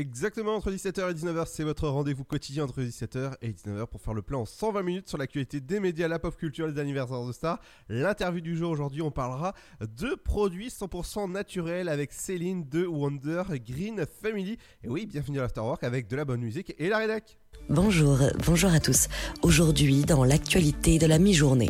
[0.00, 4.14] Exactement entre 17h et 19h, c'est votre rendez-vous quotidien entre 17h et 19h pour faire
[4.14, 7.32] le plan en 120 minutes sur l'actualité des médias, la pop culture, les anniversaires de
[7.32, 7.60] stars.
[7.90, 14.06] L'interview du jour aujourd'hui, on parlera de produits 100% naturels avec Céline de Wonder Green
[14.22, 14.56] Family.
[14.82, 17.38] Et oui, bienvenue à l'Afterwork avec de la bonne musique et la rédac.
[17.68, 19.08] Bonjour, bonjour à tous.
[19.42, 21.68] Aujourd'hui, dans l'actualité de la mi-journée.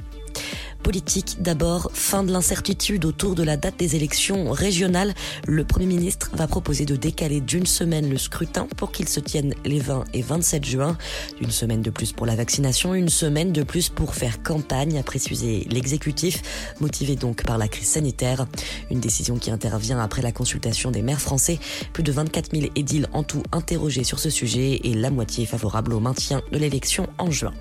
[0.83, 5.15] Politique d'abord, fin de l'incertitude autour de la date des élections régionales.
[5.47, 9.55] Le Premier ministre va proposer de décaler d'une semaine le scrutin pour qu'il se tienne
[9.65, 10.97] les 20 et 27 juin.
[11.41, 15.03] Une semaine de plus pour la vaccination, une semaine de plus pour faire campagne, a
[15.03, 16.43] précisé l'exécutif,
[16.81, 18.47] motivé donc par la crise sanitaire.
[18.91, 21.59] Une décision qui intervient après la consultation des maires français.
[21.93, 25.93] Plus de 24 000 édiles en tout interrogés sur ce sujet et la moitié favorable
[25.93, 27.53] au maintien de l'élection en juin.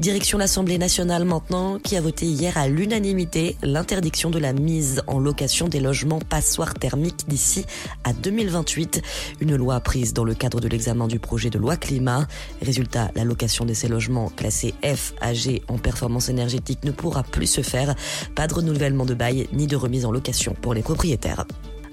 [0.00, 5.18] Direction l'Assemblée nationale maintenant, qui a voté hier à l'unanimité l'interdiction de la mise en
[5.18, 7.66] location des logements passoires thermiques d'ici
[8.02, 9.02] à 2028.
[9.42, 12.26] Une loi prise dans le cadre de l'examen du projet de loi climat.
[12.62, 17.22] Résultat, la location de ces logements classés F à G en performance énergétique ne pourra
[17.22, 17.94] plus se faire.
[18.34, 21.44] Pas de renouvellement de bail ni de remise en location pour les propriétaires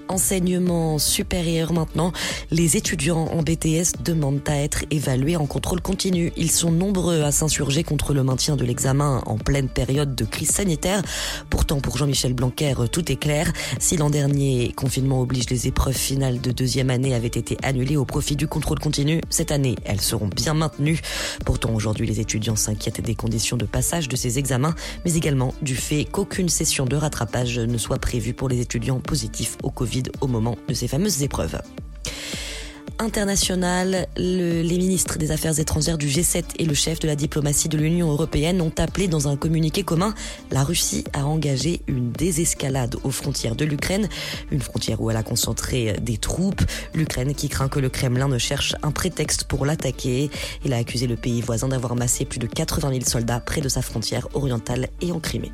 [0.08, 2.12] enseignement supérieur maintenant,
[2.50, 6.32] les étudiants en BTS demandent à être évalués en contrôle continu.
[6.36, 10.50] Ils sont nombreux à s'insurger contre le maintien de l'examen en pleine période de crise
[10.50, 11.02] sanitaire.
[11.50, 13.52] Pourtant, pour Jean-Michel Blanquer, tout est clair.
[13.78, 18.04] Si l'an dernier, confinement oblige, les épreuves finales de deuxième année avaient été annulées au
[18.04, 21.00] profit du contrôle continu, cette année, elles seront bien maintenues.
[21.44, 25.76] Pourtant, aujourd'hui, les étudiants s'inquiètent des conditions de passage de ces examens, mais également du
[25.76, 30.26] fait qu'aucune session de rattrapage ne soit prévue pour les étudiants positifs au Covid au
[30.26, 31.60] moment de ces fameuses épreuves
[32.98, 37.78] international, les ministres des Affaires étrangères du G7 et le chef de la diplomatie de
[37.78, 40.14] l'Union européenne ont appelé dans un communiqué commun
[40.50, 44.08] la Russie à engager une désescalade aux frontières de l'Ukraine,
[44.50, 46.62] une frontière où elle a concentré des troupes.
[46.94, 50.30] L'Ukraine qui craint que le Kremlin ne cherche un prétexte pour l'attaquer.
[50.64, 53.68] Il a accusé le pays voisin d'avoir massé plus de 80 000 soldats près de
[53.68, 55.52] sa frontière orientale et en Crimée.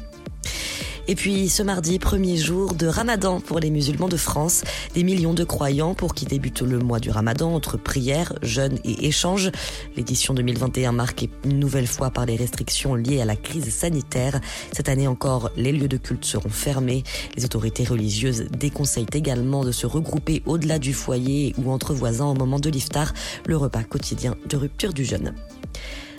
[1.07, 4.65] Et puis ce mardi, premier jour de Ramadan pour les musulmans de France,
[4.95, 9.07] des millions de croyants pour qui débute le mois du Ramadan entre prières, jeûnes et
[9.07, 9.51] échanges.
[9.97, 14.41] L'édition 2021 marquée une nouvelle fois par les restrictions liées à la crise sanitaire.
[14.73, 17.05] Cette année encore, les lieux de culte seront fermés.
[17.37, 22.35] Les autorités religieuses déconseillent également de se regrouper au-delà du foyer ou entre voisins au
[22.35, 23.13] moment de l'iftar,
[23.45, 25.35] le repas quotidien de rupture du jeûne.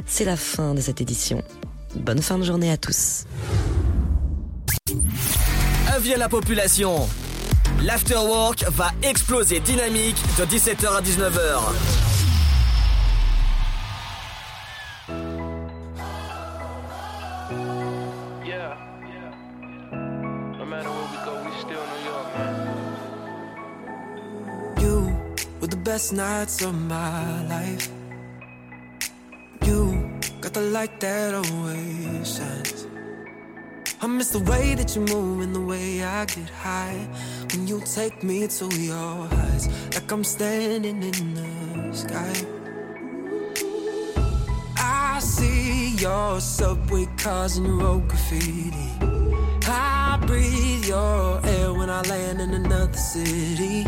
[0.05, 1.41] C'est la fin de cette édition.
[1.95, 3.25] Bonne fin de journée à tous.
[5.95, 7.07] Avis à la population.
[7.83, 11.61] L'afterwork va exploser dynamique de 17h à 19h.
[18.45, 18.77] Yeah,
[19.09, 19.31] yeah.
[20.57, 22.55] No matter where we go, we still New York, man.
[24.81, 24.97] You
[25.61, 27.89] were the best nights of my life.
[29.65, 29.94] You
[30.45, 32.85] got the light that always shines.
[33.99, 37.07] I miss the way that you move and the way I get high
[37.51, 42.35] when you take me to your heights, like I'm standing in the sky.
[44.77, 48.91] I see your subway cars and your road graffiti.
[49.65, 53.87] I breathe your air when I land in another city.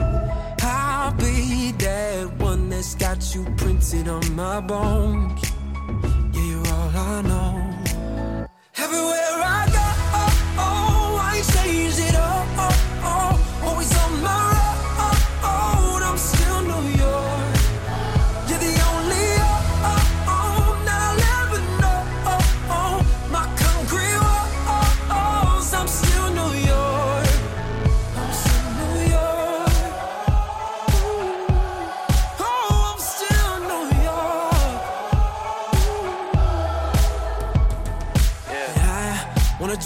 [0.63, 5.46] I'll be that one that's got you printed on my bones.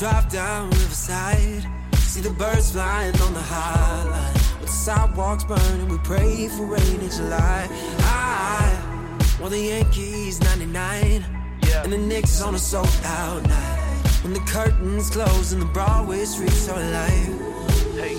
[0.01, 1.63] Drive down Riverside,
[1.97, 4.33] see the birds flying on the high line.
[4.59, 7.67] With the sidewalks burning, we pray for rain in July.
[7.99, 11.23] I want the Yankees 99,
[11.67, 11.83] Yeah.
[11.83, 14.01] and the Knicks on a sold out night.
[14.23, 17.39] When the curtains close and the Broadway streets are alive.
[17.93, 18.17] Hey,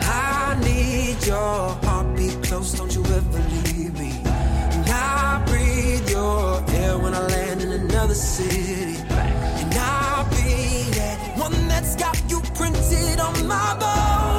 [0.00, 4.12] I need your heartbeat close, don't you ever leave me.
[4.24, 9.11] And I breathe your air when I land in another city.
[10.92, 14.31] That one that's got you printed on my bones.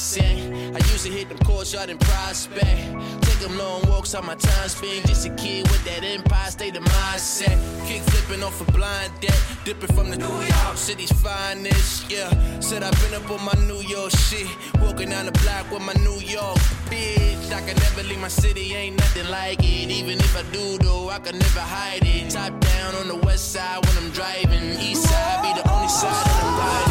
[0.00, 2.80] I used to hit them courtyard and prospect.
[3.20, 5.06] Take them long walks on my time spent.
[5.06, 7.54] Just a kid with that empire state of mindset.
[7.86, 9.38] Kick flipping off a blind deck.
[9.66, 12.10] Dipping from the New York City's finest.
[12.10, 12.30] Yeah,
[12.60, 14.48] said I've been up on my New York shit.
[14.80, 16.56] Walking down the block with my New York
[16.88, 17.52] bitch.
[17.52, 19.90] I can never leave my city, ain't nothing like it.
[19.90, 22.30] Even if I do, though, I can never hide it.
[22.30, 24.80] Top down on the west side when I'm driving.
[24.80, 26.89] East side be the only side that I'm riding.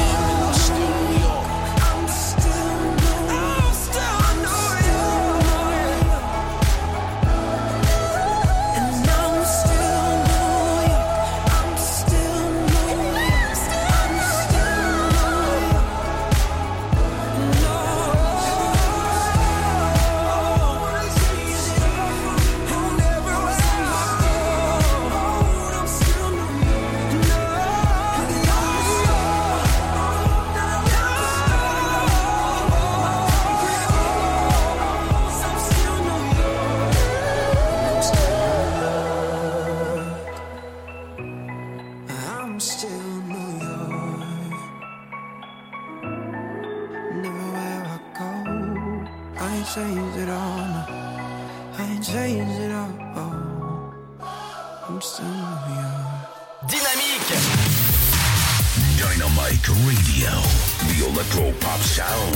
[61.20, 62.36] Electro pop sound.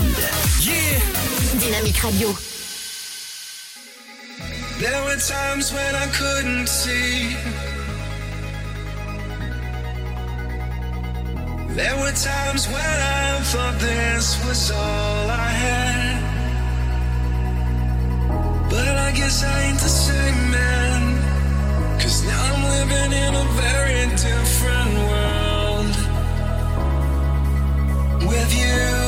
[0.59, 0.99] Yeah
[1.57, 2.35] Dynamique Radio.
[4.77, 7.33] There were times when I couldn't see.
[11.79, 16.19] There were times when I thought this was all I had.
[18.69, 21.01] But I guess I ain't the same man.
[22.01, 25.32] Cause now I'm living in a very different world.
[28.33, 29.02] With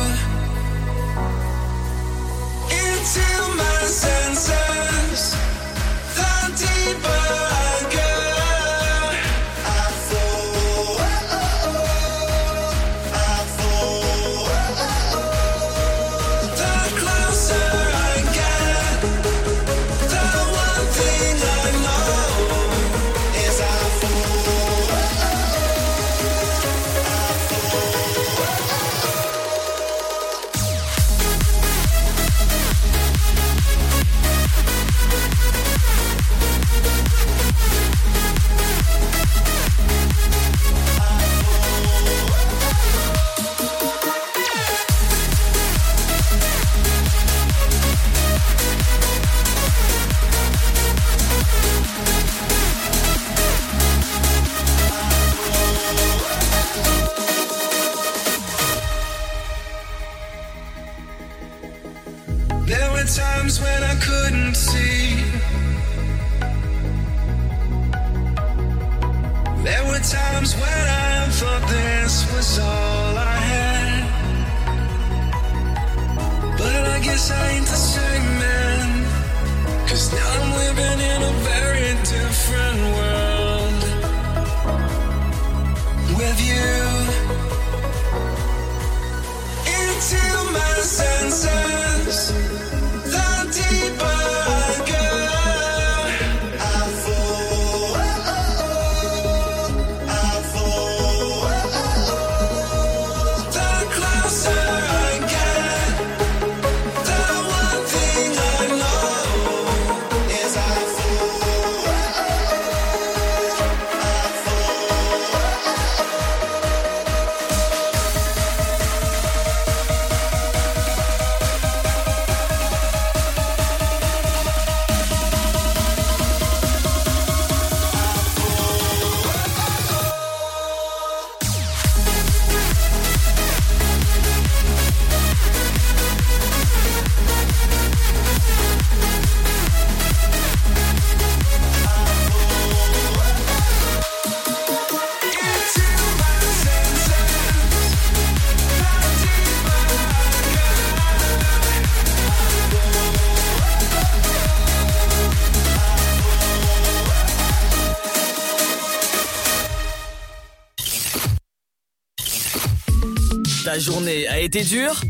[164.64, 165.02] dure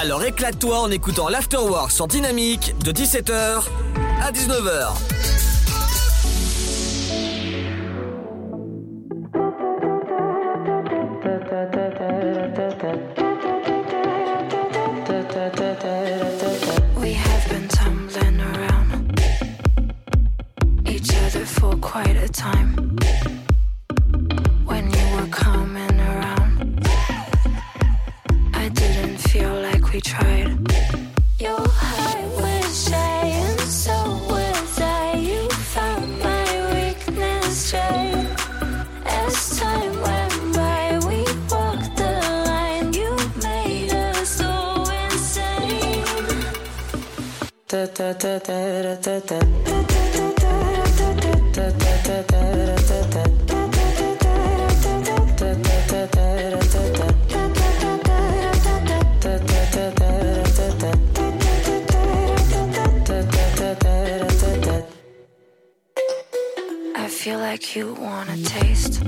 [0.00, 3.64] Alors éclate-toi en écoutant l'Afterwork sur Dynamique de 17h
[4.22, 5.07] à 19h.
[67.74, 69.02] You want a taste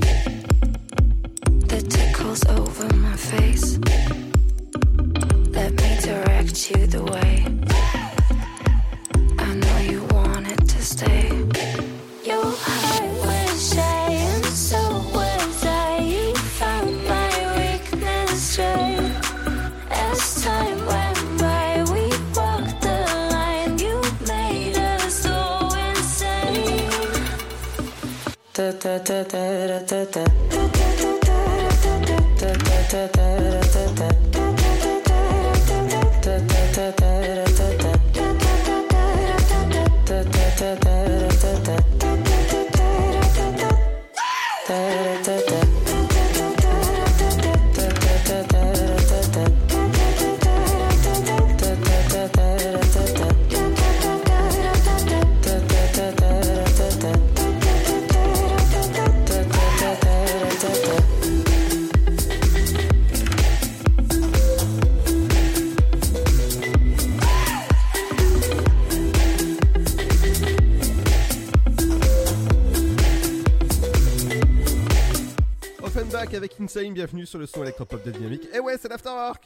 [76.61, 78.47] Insane, bienvenue sur le son électropop de Dynamique.
[78.53, 79.41] Et ouais, c'est l'Afterwork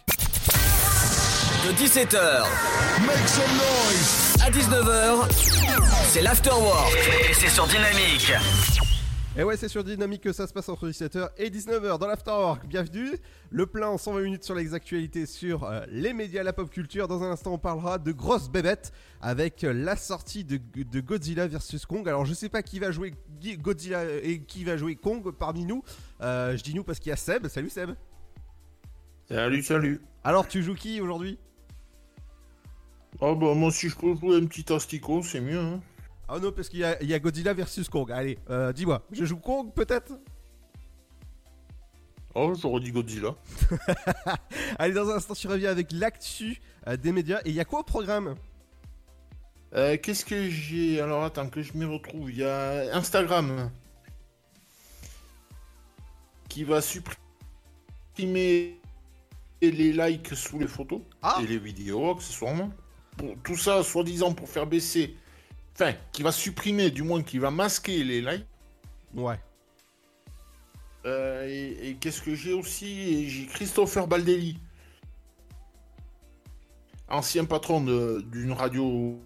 [1.65, 2.43] De 17h
[4.43, 5.31] à 19h,
[6.10, 6.93] c'est l'afterwork.
[7.29, 8.34] Et c'est sur Dynamique.
[9.37, 12.65] Et ouais, c'est sur Dynamique que ça se passe entre 17h et 19h dans l'Afterwork.
[12.67, 13.17] Bienvenue.
[13.49, 17.09] Le plein en 120 minutes sur les actualités sur euh, les médias, la pop culture.
[17.09, 21.47] Dans un instant, on parlera de grosses bébêtes avec euh, la sortie de, de Godzilla
[21.47, 22.07] vs Kong.
[22.07, 23.13] Alors, je sais pas qui va jouer
[23.59, 25.83] Godzilla et qui va jouer Kong parmi nous.
[26.21, 27.49] Euh, je dis nous parce qu'il y a Seb.
[27.49, 27.89] Salut Seb.
[29.27, 30.01] Salut, salut.
[30.23, 31.37] Alors, tu joues qui aujourd'hui?
[33.19, 35.59] Oh bah moi si je peux jouer un petit asticot, c'est mieux.
[35.59, 35.81] Hein.
[36.27, 38.12] Ah non, parce qu'il y, a- il y a Godzilla vs Kong.
[38.12, 40.13] Allez, euh, dis-moi, je joue Kong peut-être?
[42.34, 43.36] Oh, j'aurais dit Godzilla.
[44.79, 47.39] Allez, dans un instant, tu reviens avec l'actu euh, des médias.
[47.46, 48.36] Et il y a quoi au programme?
[49.74, 51.00] Euh, Qu'est-ce que j'ai?
[51.00, 52.32] Alors attends que je m'y retrouve.
[52.32, 53.70] Il y a Instagram
[56.50, 58.79] qui va supprimer
[59.62, 61.39] les likes sous les photos Ah.
[61.41, 62.72] et les vidéos accessoirement.
[63.17, 65.15] Pour, tout ça, soi-disant pour faire baisser.
[65.75, 68.46] Enfin, qui va supprimer, du moins qui va masquer les likes.
[69.13, 69.39] Ouais.
[71.05, 73.29] Euh, et et qu'est-ce que j'ai aussi?
[73.29, 74.58] J'ai Christopher Baldelli,
[77.10, 79.20] ancien patron d'une radio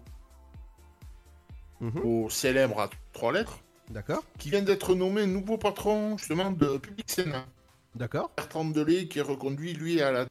[1.80, 2.00] Mhm.
[2.04, 4.22] au célèbre à trois lettres, D'accord.
[4.38, 7.46] qui vient d'être nommé nouveau patron justement de Public Sénat.
[7.94, 8.30] D'accord.
[8.36, 10.26] Bertrand Delay qui est reconduit lui à la...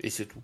[0.00, 0.42] Et c'est tout.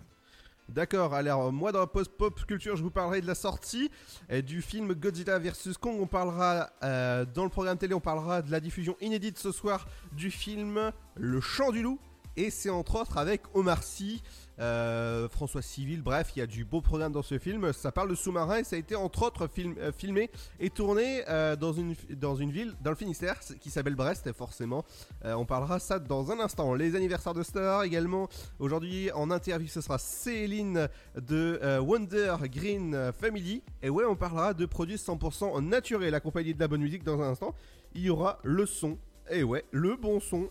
[0.69, 3.89] D'accord, alors euh, moi dans la post pop culture je vous parlerai de la sortie
[4.29, 8.41] euh, du film Godzilla vs Kong, on parlera euh, dans le programme télé, on parlera
[8.41, 11.99] de la diffusion inédite ce soir du film Le Chant du Loup.
[12.35, 14.21] Et c'est entre autres avec Omar Sy,
[14.59, 18.09] euh, François Civil, bref il y a du beau programme dans ce film, ça parle
[18.09, 21.95] de sous-marin et ça a été entre autres euh, filmé et tourné euh, dans, une,
[22.09, 24.83] dans une ville dans le Finistère qui s'appelle Brest forcément,
[25.23, 29.81] on parlera ça dans un instant, les anniversaires de stars également Aujourd'hui, en interview, ce
[29.81, 33.61] sera Céline de Wonder Green Family.
[33.81, 37.29] Et ouais, on parlera de produits 100% naturels, accompagnés de la bonne musique dans un
[37.29, 37.53] instant.
[37.93, 38.97] Il y aura le son.
[39.29, 40.49] Et ouais, le bon son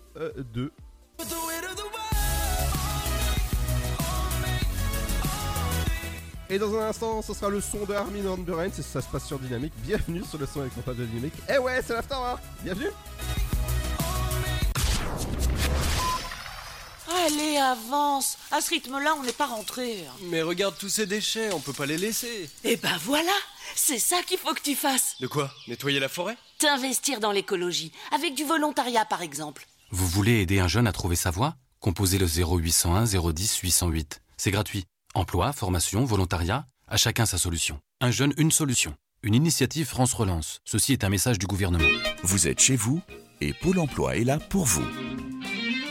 [0.54, 0.72] de.
[6.48, 9.08] Et dans un instant, ce sera le son de Armin Van Buren, c'est- ça se
[9.08, 9.72] passe sur Dynamique.
[9.78, 11.34] Bienvenue sur le son avec mon pote de Dynamique.
[11.52, 12.90] Et ouais, c'est l'Afterwork Bienvenue
[17.26, 20.04] Allez, avance À ce rythme-là, on n'est pas rentré.
[20.24, 22.48] Mais regarde tous ces déchets, on peut pas les laisser.
[22.62, 23.32] Eh ben voilà
[23.74, 25.50] C'est ça qu'il faut que tu fasses De quoi?
[25.66, 26.36] Nettoyer la forêt?
[26.58, 29.66] T'investir dans l'écologie, avec du volontariat par exemple.
[29.90, 31.56] Vous voulez aider un jeune à trouver sa voie?
[31.80, 34.22] Composez le 0801 010 808.
[34.36, 34.84] C'est gratuit.
[35.16, 37.80] Emploi, formation, volontariat, à chacun sa solution.
[38.02, 38.94] Un jeune, une solution.
[39.22, 40.60] Une initiative France Relance.
[40.66, 41.88] Ceci est un message du gouvernement.
[42.22, 43.00] Vous êtes chez vous
[43.40, 44.84] et Pôle emploi est là pour vous.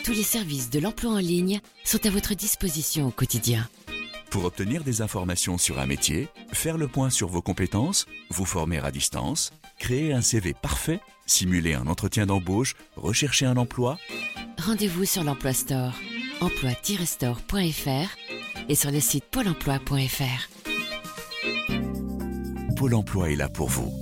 [0.04, 3.68] Tous les services de l'emploi en ligne sont à votre disposition au quotidien.
[4.30, 8.78] Pour obtenir des informations sur un métier, faire le point sur vos compétences, vous former
[8.78, 13.98] à distance, créer un CV parfait, simuler un entretien d'embauche, rechercher un emploi,
[14.64, 15.94] Rendez-vous sur l'Emploi Store,
[16.42, 20.50] emploi-store.fr et sur le site pôle emploi.fr.
[22.76, 23.94] Pôle emploi est là pour vous.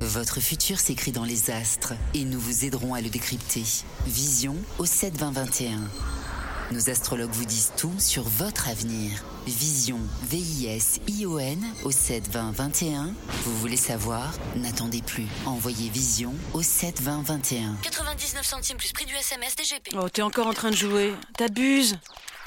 [0.00, 3.62] Votre futur s'écrit dans les astres et nous vous aiderons à le décrypter.
[4.06, 5.78] Vision au 7 20 21.
[6.70, 9.24] Nos astrologues vous disent tout sur votre avenir.
[9.46, 13.14] Vision, V-I-S-I-O-N au 7 20 21.
[13.44, 14.34] Vous voulez savoir?
[14.56, 15.26] N'attendez plus.
[15.46, 17.76] Envoyez Vision au 7 20 21.
[17.82, 19.96] 99 centimes plus prix du SMS DGP.
[19.98, 21.14] Oh, t'es encore en train de jouer.
[21.38, 21.98] T'abuses.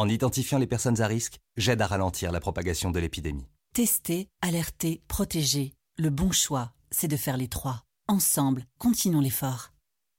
[0.00, 3.46] en identifiant les personnes à risque, j'aide à ralentir la propagation de l'épidémie.
[3.74, 5.74] Tester, alerter, protéger.
[5.98, 7.84] Le bon choix, c'est de faire les trois.
[8.08, 9.72] Ensemble, continuons l'effort.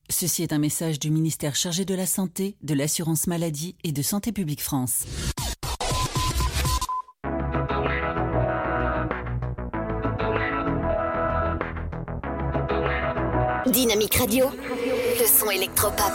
[0.07, 4.03] Ceci est un message du ministère chargé de la Santé, de l'Assurance Maladie et de
[4.03, 5.05] Santé Publique France.
[13.65, 16.13] Dynamique Radio, le son électropop.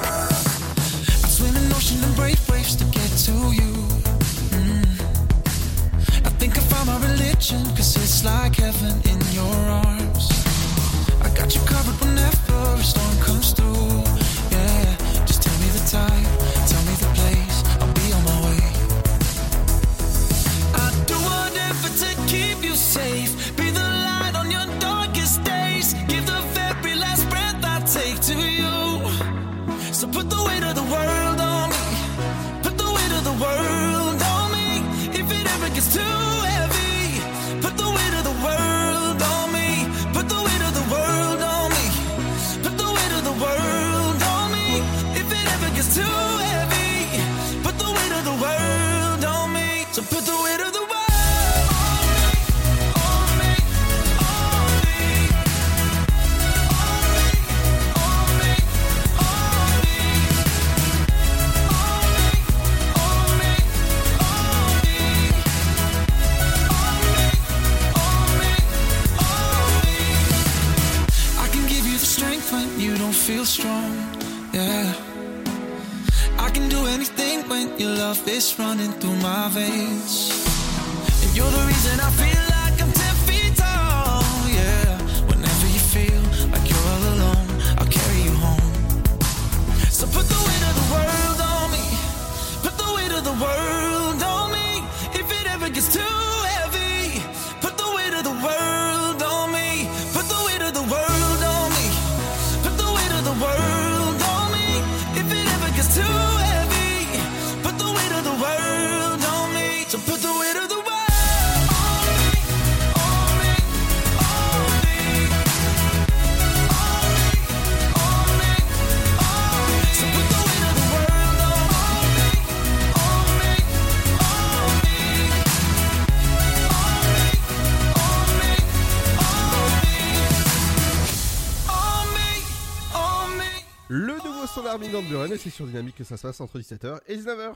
[135.57, 137.55] Sur Dynamique que ça se passe entre 17h et 19h.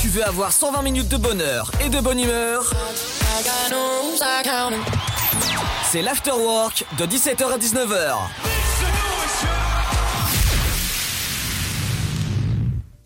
[0.00, 2.72] Tu veux avoir 120 minutes de bonheur et de bonne humeur?
[5.90, 8.14] C'est l'afterwork de 17h à 19h.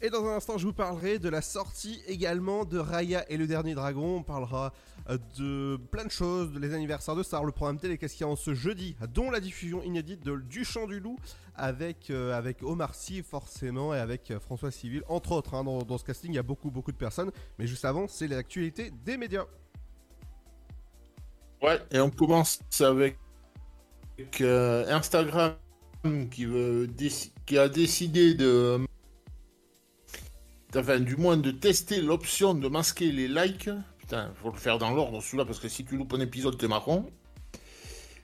[0.02, 3.46] Et dans un instant, je vous parlerai de la sortie également de Raya et le
[3.46, 4.16] dernier dragon.
[4.16, 4.74] On parlera
[5.16, 8.32] de plein de choses, les anniversaires de Star, le programme télé, qu'est-ce qu'il y a
[8.32, 11.18] en ce jeudi, dont la diffusion inédite de Du Chant du Loup
[11.54, 15.54] avec, euh, Omar Sy forcément et avec euh, François Civil, entre autres.
[15.54, 15.64] hein.
[15.64, 17.32] dans, ce casting, il y a beaucoup beaucoup de personnes.
[17.58, 19.46] Mais juste avant, c'est l'actualité des médias.
[21.62, 23.18] Ouais, et on commence avec
[24.40, 25.56] euh, Instagram
[26.30, 28.80] qui a décidé de.
[30.76, 33.70] Enfin, du moins de tester l'option de masquer les likes.
[34.08, 36.66] Putain, faut le faire dans l'ordre celui-là parce que si tu loupes un épisode, t'es
[36.66, 37.10] marron.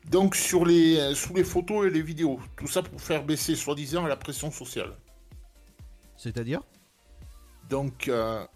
[0.09, 2.41] Donc, sur les, euh, sous les photos et les vidéos.
[2.57, 4.97] Tout ça pour faire baisser, soi-disant, la pression sociale.
[6.17, 6.63] C'est-à-dire?
[7.69, 8.47] Donc, euh,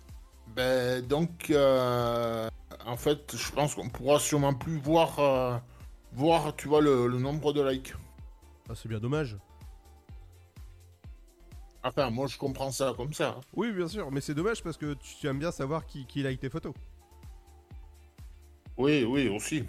[0.57, 2.49] ben, donc euh,
[2.87, 5.59] en fait, je pense qu'on pourra sûrement plus voir, euh,
[6.13, 7.93] voir tu vois, le, le nombre de likes.
[8.71, 9.37] Ah, c'est bien dommage.
[11.83, 13.37] Enfin, moi, je comprends ça comme ça.
[13.37, 13.41] hein.
[13.53, 16.41] Oui, bien sûr, mais c'est dommage parce que tu aimes bien savoir qui, qui like
[16.41, 16.73] tes photos.
[18.79, 19.65] Oui, oui, aussi.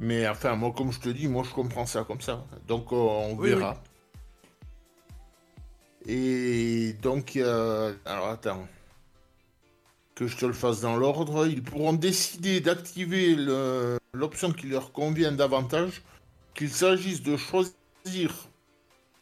[0.00, 2.44] Mais enfin, moi, comme je te dis, moi, je comprends ça comme ça.
[2.66, 3.80] Donc, euh, on Oui, verra.
[6.06, 8.66] Et donc, euh, alors attends.
[10.14, 11.46] Que je te le fasse dans l'ordre.
[11.46, 16.02] Ils pourront décider d'activer le- l'option qui leur convient davantage,
[16.54, 18.48] qu'il s'agisse de choisir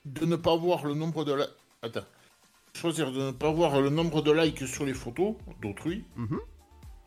[0.05, 1.47] de ne pas voir le nombre de.
[1.83, 2.07] Attends.
[2.75, 6.05] Choisir de ne pas voir le nombre de likes sur les photos d'autrui.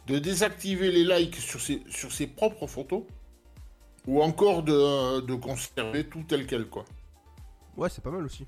[0.08, 3.04] De désactiver les likes sur ses, sur ses propres photos.
[4.06, 6.84] Ou encore de, de conserver tout tel quel, quoi.
[7.78, 8.46] Ouais, c'est pas mal aussi.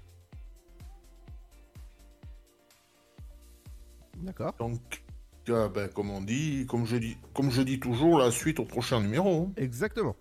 [4.17, 4.53] D'accord.
[4.59, 5.03] Donc,
[5.49, 8.65] euh, ben, comme on dit, comme je dis, comme je dis toujours, la suite au
[8.65, 9.43] prochain numéro.
[9.43, 9.53] hein.
[9.55, 10.15] Exactement.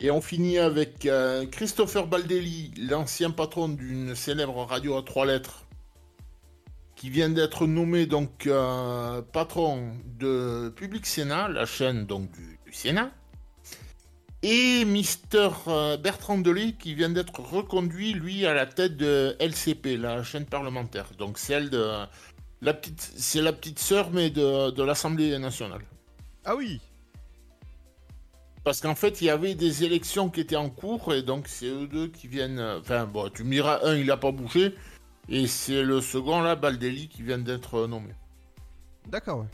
[0.00, 5.63] Et on finit avec euh, Christopher Baldelli, l'ancien patron d'une célèbre radio à trois lettres,
[7.04, 12.72] qui vient d'être nommé donc euh, patron de Public Sénat, la chaîne donc du, du
[12.72, 13.10] Sénat,
[14.42, 19.98] et Mister euh, Bertrand Delay qui vient d'être reconduit lui à la tête de LCP,
[19.98, 22.06] la chaîne parlementaire, donc celle de
[22.62, 25.82] la petite, c'est la petite sœur mais de, de l'Assemblée nationale.
[26.46, 26.80] Ah oui.
[28.64, 31.66] Parce qu'en fait, il y avait des élections qui étaient en cours, et donc c'est
[31.66, 32.58] eux deux qui viennent.
[32.58, 34.74] euh, Enfin, bon, tu me diras, un, il a pas bougé,
[35.28, 38.10] et c'est le second, là, Baldelli, qui vient d'être nommé.
[39.08, 39.46] D'accord, ouais.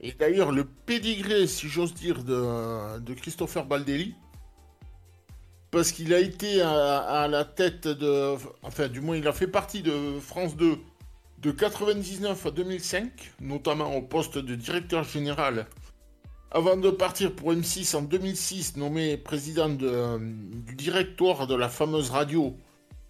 [0.00, 4.14] Et d'ailleurs, le pédigré, si j'ose dire, de, de Christopher Baldelli,
[5.70, 8.34] parce qu'il a été à, à la tête de.
[8.62, 10.78] Enfin, du moins, il a fait partie de France 2
[11.38, 15.66] de 99 à 2005, notamment au poste de directeur général
[16.50, 22.10] avant de partir pour M6 en 2006, nommé président de- du directoire de la fameuse
[22.10, 22.56] radio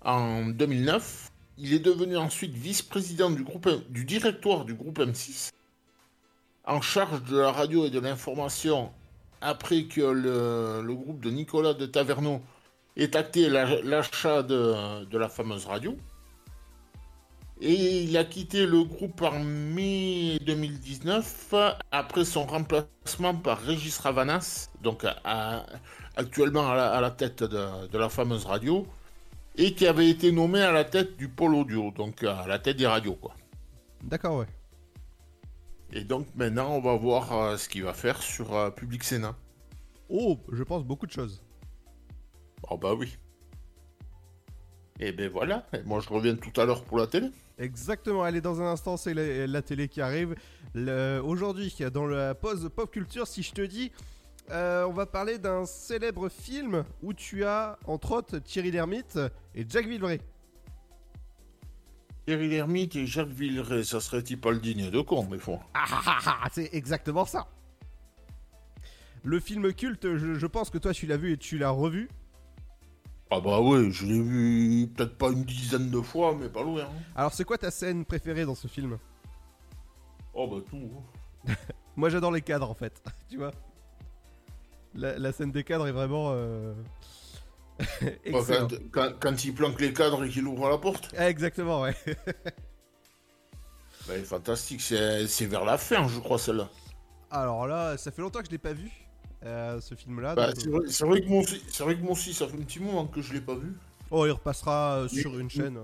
[0.05, 3.45] en 2009, il est devenu ensuite vice-président du,
[3.89, 5.51] du directoire du groupe M6,
[6.67, 8.91] en charge de la radio et de l'information
[9.41, 12.41] après que le, groupe de Nicolas de Taverneau
[12.97, 15.97] ait acté la- l'achat de, la fameuse radio.
[17.61, 21.55] Et il a quitté le groupe en mai 2019
[21.93, 25.07] après son remplacement par Régis Ravanas, donc
[26.17, 28.87] actuellement à la, tête de la fameuse radio,
[29.57, 32.77] et qui avait été nommé à la tête du pôle audio, donc à la tête
[32.77, 33.15] des radios.
[33.15, 33.35] Quoi.
[34.03, 34.47] D'accord, ouais.
[35.93, 39.37] Et donc maintenant on va voir euh, ce qu'il va faire sur euh, Public Sénat.
[40.09, 41.43] Oh, je pense beaucoup de choses.
[42.69, 43.17] Oh bah oui.
[45.01, 47.31] Et ben voilà, et moi je reviens tout à l'heure pour la télé.
[47.59, 50.35] Exactement, allez, dans un instant, c'est la, la télé qui arrive.
[50.75, 53.93] Aujourd'hui, dans la pause pop culture, si je te dis,
[54.51, 59.19] euh, on va parler d'un célèbre film où tu as, entre autres, Thierry Lhermitte
[59.55, 60.21] et Jack Villeray.
[62.27, 65.61] Thierry Lhermitte et Jacques Villeray, ça serait-il pas le dîner de con, des fois?
[65.75, 67.47] Ah, ah, ah, ah, c'est exactement ça.
[69.23, 72.09] Le film culte, je, je pense que toi, tu l'as vu et tu l'as revu.
[73.31, 76.83] Ah bah ouais, je l'ai vu peut-être pas une dizaine de fois, mais pas loin.
[76.83, 76.89] hein.
[77.17, 78.99] Alors, c'est quoi ta scène préférée dans ce film?
[80.35, 80.91] Oh bah tout.
[81.97, 83.03] Moi, j'adore les cadres, en fait.
[83.31, 83.51] tu vois
[84.95, 86.31] la, la scène des cadres est vraiment...
[86.33, 86.75] euh,
[88.25, 88.69] excellent.
[88.93, 91.13] Quand, quand il planque les cadres et qu'il ouvre la porte.
[91.17, 91.95] Ah, Exactement, ouais.
[94.07, 96.69] Bah, fantastique, c'est vers la fin, je crois, celle-là.
[97.31, 98.91] Alors là, ça fait longtemps que je l'ai pas vu.
[99.45, 100.35] euh, ce film-là.
[100.35, 102.47] Bah, c'est euh, vrai, c'est vrai que moi aussi, c'est vrai que moi aussi, ça
[102.47, 103.75] fait un petit moment que je l'ai pas vu.
[104.11, 105.79] Oh, il repassera euh, Mais- sur une chaîne.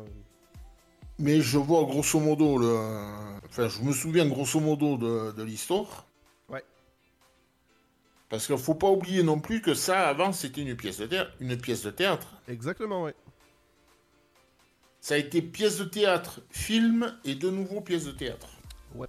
[1.19, 2.75] Mais je vois grosso modo le.
[3.47, 6.07] Enfin, je me souviens grosso modo de, de l'histoire.
[8.31, 11.33] Parce qu'il faut pas oublier non plus que ça, avant, c'était une pièce de théâtre.
[11.41, 12.29] Une pièce de théâtre.
[12.49, 13.15] Exactement, ouais.
[15.01, 18.47] Ça a été pièce de théâtre, film et de nouveau pièce de théâtre.
[18.95, 19.09] Ouais.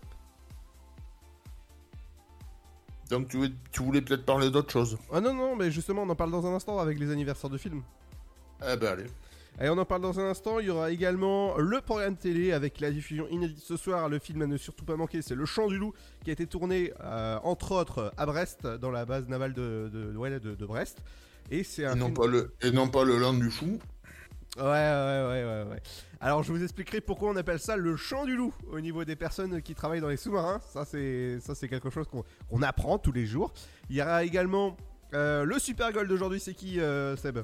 [3.09, 4.97] Donc tu voulais peut-être parler d'autre chose?
[5.11, 7.57] Ah non, non, mais justement, on en parle dans un instant avec les anniversaires de
[7.57, 7.83] films.
[8.63, 9.07] Eh ben allez.
[9.59, 10.59] Allez, on en parle dans un instant.
[10.59, 14.09] Il y aura également le programme télé avec la diffusion inédite ce soir.
[14.09, 16.47] Le film à ne surtout pas manquer, c'est Le Chant du Loup qui a été
[16.47, 20.65] tourné euh, entre autres à Brest, dans la base navale de, de, ouais, de, de
[20.65, 21.03] Brest.
[21.51, 23.77] Et c'est un Et non, film- pas le, et non pas le land du chou.
[24.57, 25.81] Ouais, ouais, ouais, ouais, ouais.
[26.19, 29.15] Alors, je vous expliquerai pourquoi on appelle ça le chant du loup au niveau des
[29.15, 30.59] personnes qui travaillent dans les sous-marins.
[30.73, 33.53] Ça, c'est, ça, c'est quelque chose qu'on, qu'on apprend tous les jours.
[33.89, 34.75] Il y aura également
[35.13, 36.39] euh, le super goal d'aujourd'hui.
[36.39, 37.39] C'est qui, euh, Seb?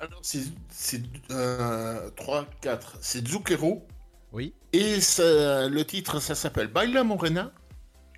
[0.00, 2.96] Alors c'est c'est, euh, 3, 4.
[3.00, 3.86] C'est Zucchero.
[4.32, 4.54] Oui.
[4.72, 7.52] Et ça- le titre, ça s'appelle Baila Morena.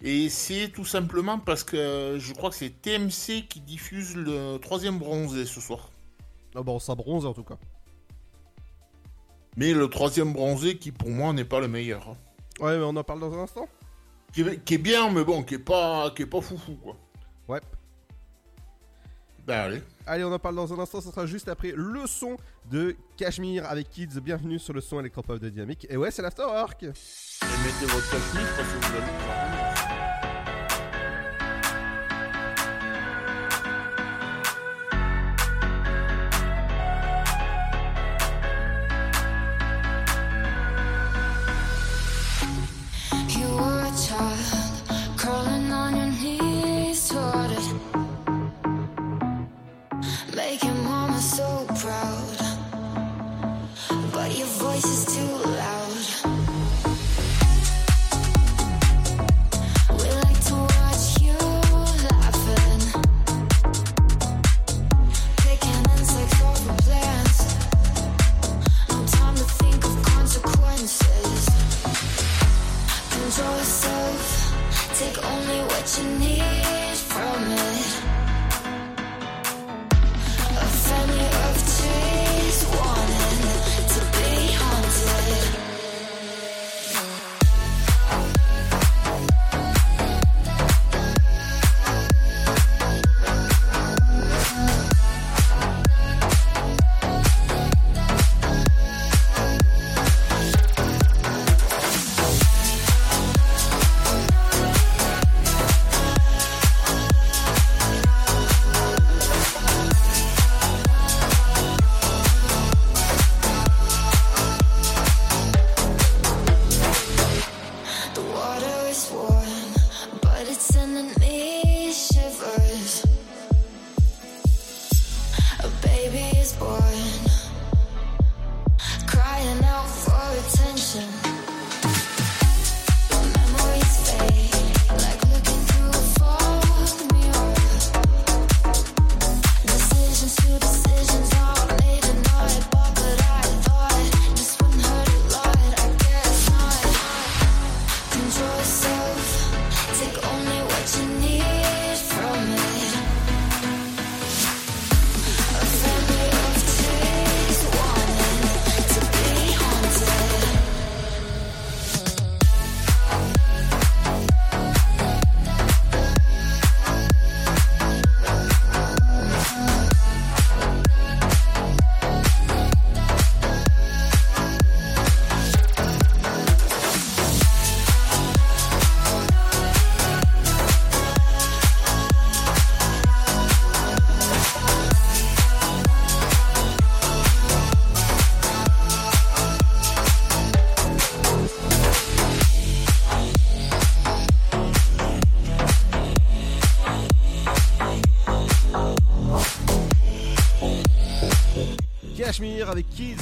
[0.00, 4.98] Et c'est tout simplement parce que je crois que c'est TMC qui diffuse le troisième
[4.98, 5.90] bronzé ce soir.
[6.54, 7.56] Ah bon, ça bronze en tout cas.
[9.56, 12.08] Mais le troisième bronzé qui pour moi n'est pas le meilleur.
[12.08, 12.16] hein.
[12.60, 13.68] Ouais, mais on en parle dans un instant.
[14.32, 16.96] Qui est, qui est bien, mais bon, qui est pas, qui est pas foufou quoi.
[17.48, 17.60] Ouais.
[19.46, 19.82] Ben allez.
[20.06, 21.00] Allez, on en parle dans un instant.
[21.00, 22.36] Ce sera juste après le son
[22.70, 24.20] de Cashmere avec Kids.
[24.20, 25.86] Bienvenue sur le son électropop de Dynamique.
[25.88, 26.82] Et ouais, c'est l'Afterwork.
[26.82, 29.81] Et mettez votre cachemire parce que vous allez.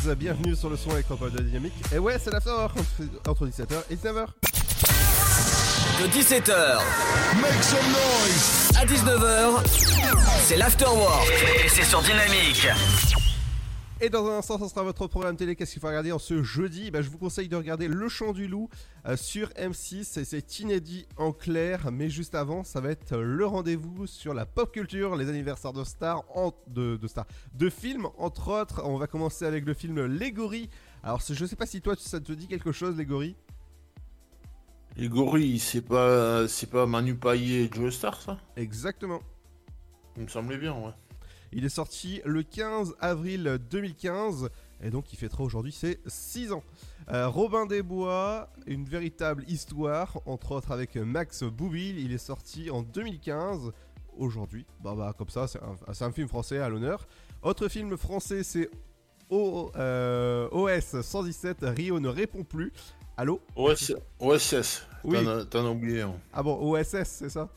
[0.02, 0.14] Kids.
[0.16, 1.72] Bienvenue sur le son électropop de Dynamique.
[1.94, 4.26] Et ouais, c'est l'Afterwork entre- entre 17h et 19h.
[6.00, 6.80] De 17h
[7.40, 9.62] Make some noise à 19h,
[10.46, 11.26] c'est l'afterwork
[11.64, 12.66] et c'est sur Dynamique.
[14.02, 15.54] Et dans un instant, ça sera votre programme télé.
[15.54, 16.90] Qu'est-ce qu'il faut regarder en ce jeudi?
[16.90, 18.70] Bah, Je vous conseille de regarder Le Chant du Loup
[19.06, 20.18] euh, sur M6.
[20.18, 24.46] Et C'est inédit en clair, mais juste avant, ça va être le rendez-vous sur la
[24.46, 28.80] pop culture, les anniversaires de stars, en- de, de stars, de films, entre autres.
[28.86, 30.70] On va commencer avec le film Les Gorilles.
[31.02, 33.36] Alors, je sais pas si toi, ça te dit quelque chose, Les Gorilles
[34.96, 38.38] Les gorilles, c'est pas, c'est pas Manu Payet et Joe Star, ça?
[38.56, 39.20] Exactement.
[40.16, 40.92] Il me semblait bien, ouais.
[41.52, 44.48] Il est sorti le 15 avril 2015
[44.82, 46.62] et donc il fêtera aujourd'hui ses 6 ans.
[47.10, 51.98] Euh, Robin des Bois, une véritable histoire, entre autres avec Max Boublil.
[51.98, 53.72] Il est sorti en 2015.
[54.16, 55.60] Aujourd'hui, bah, bah comme ça, c'est
[56.04, 57.06] un, film français à l'honneur.
[57.42, 58.68] Autre film français, c'est
[59.30, 61.58] O- euh, OS 117.
[61.62, 62.72] Rio ne répond plus.
[63.16, 63.40] Allô?
[63.56, 64.86] OS, OSS.
[65.04, 65.22] Oui.
[65.24, 66.14] T'en as- T'en as oublié un.
[66.32, 67.48] Ah bon, OSS, c'est ça?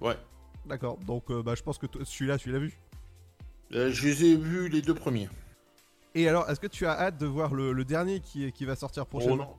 [0.00, 0.16] Ouais.
[0.66, 2.78] D'accord, donc euh, bah, je pense que celui-là, tu l'as vu.
[3.72, 5.28] Euh, je les ai vus les deux premiers.
[6.14, 8.76] Et alors, est-ce que tu as hâte de voir le, le dernier qui, qui va
[8.76, 9.36] sortir Oh prochainement?
[9.36, 9.56] non.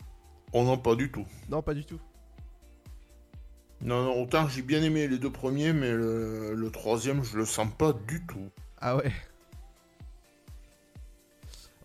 [0.54, 1.26] Oh non, pas du tout.
[1.50, 2.00] non, pas du tout.
[3.82, 7.46] Non, non, autant j'ai bien aimé les deux premiers, mais le, le troisième, je le
[7.46, 8.50] sens pas du tout.
[8.80, 9.12] Ah ouais.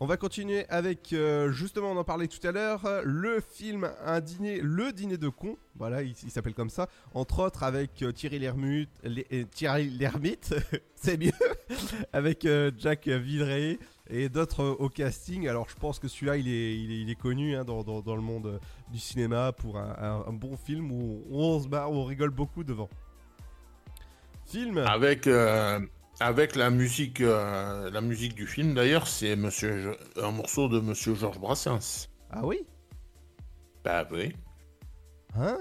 [0.03, 4.21] On va continuer avec, euh, justement, on en parlait tout à l'heure, le film Un
[4.21, 5.59] dîner, le dîner de con.
[5.77, 6.89] Voilà, il, s'appelle comme ça.
[7.13, 10.55] Entre autres avec euh, Thierry Lhermitte, les- euh, Thierry Lhermitte,
[10.95, 11.33] c'est mieux,
[12.15, 15.47] avec Jack Villeray et d'autres au casting.
[15.49, 18.59] Alors je pense que celui-là, il est, il est, connu hein, dans, le monde
[18.91, 22.89] du cinéma pour un, bon film où on se barre, on rigole beaucoup devant.
[24.47, 24.79] Film.
[24.79, 25.29] Avec,
[26.21, 30.81] avec la musique, euh, la musique du film d'ailleurs, c'est Monsieur, Jo- un morceau de
[30.81, 32.09] Monsieur Georges Brassens.
[32.31, 32.61] Ah oui?
[33.85, 34.33] Bah oui.
[35.35, 35.57] Ah,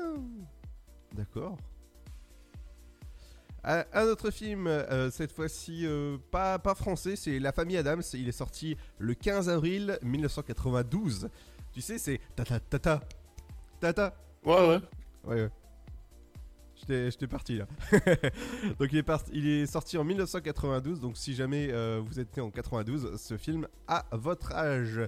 [1.16, 1.58] d'accord.
[3.64, 8.02] Un un autre film, euh, cette fois-ci euh, pas, pas français, c'est La famille Adams.
[8.14, 11.30] Il est sorti le 15 avril 1992.
[11.74, 13.02] Tu sais, c'est tata tata
[13.80, 14.16] tata.
[14.46, 14.80] Ouais, ouais.
[15.26, 15.50] Ouais, ouais.
[16.90, 17.68] J'étais parti là.
[18.80, 18.90] donc
[19.32, 21.00] il est, sorti en 1992.
[21.00, 25.00] Donc si jamais euh, vous êtes né en 92, ce film a votre âge.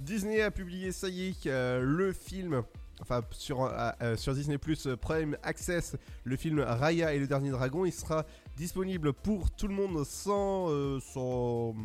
[0.00, 2.62] Disney a publié, ça y est, euh, le film.
[3.00, 7.84] Enfin, sur, euh, sur Disney Plus Prime Access, le film Raya et le dernier dragon,
[7.84, 10.66] il sera disponible pour tout le monde sans,
[10.98, 11.76] sans,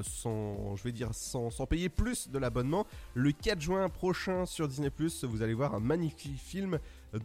[0.00, 2.86] sans, je vais dire, sans, sans payer plus de l'abonnement.
[3.14, 6.78] Le 4 juin prochain sur Disney Plus, vous allez voir un magnifique film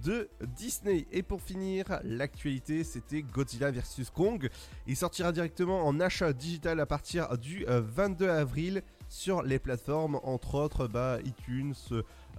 [0.04, 1.08] de Disney.
[1.12, 4.50] Et pour finir, l'actualité, c'était Godzilla vs Kong.
[4.88, 10.20] Il sortira directement en achat digital à partir du euh, 22 avril sur les plateformes,
[10.24, 11.74] entre autres bah, iTunes,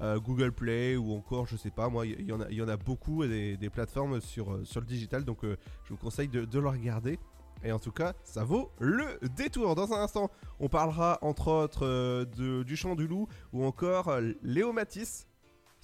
[0.00, 2.32] euh, Google Play ou encore, je sais pas, moi, il y,
[2.62, 6.28] en a- beaucoup des, plateformes sur, euh, sur le digital, donc euh, je vous conseille
[6.28, 7.18] de, le regarder.
[7.64, 9.74] Et en tout cas, ça vaut le détour.
[9.74, 10.30] Dans un instant,
[10.60, 15.26] on parlera entre autres euh, de, du chant du loup ou encore euh, Léo Matisse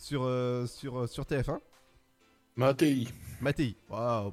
[0.02, 1.58] sur, euh, sur, euh, sur TF1.
[2.56, 3.06] Mattei.
[3.40, 3.76] Mattei.
[3.88, 4.32] Waouh.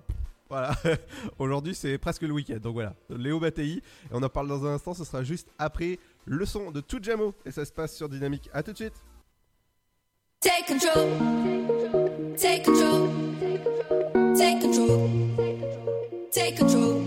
[0.49, 0.75] Voilà.
[1.39, 2.57] Aujourd'hui, c'est presque le week-end.
[2.57, 2.95] Donc voilà.
[3.09, 3.75] Léo Mattei.
[3.75, 4.93] Et on en parle dans un instant.
[4.93, 7.35] Ce sera juste après le son de Tujamo.
[7.45, 8.49] Et ça se passe sur Dynamique.
[8.51, 8.95] À tout de suite.
[10.39, 11.07] Take control.
[12.35, 13.09] Take control.
[14.35, 15.09] Take control.
[16.31, 16.98] Take control.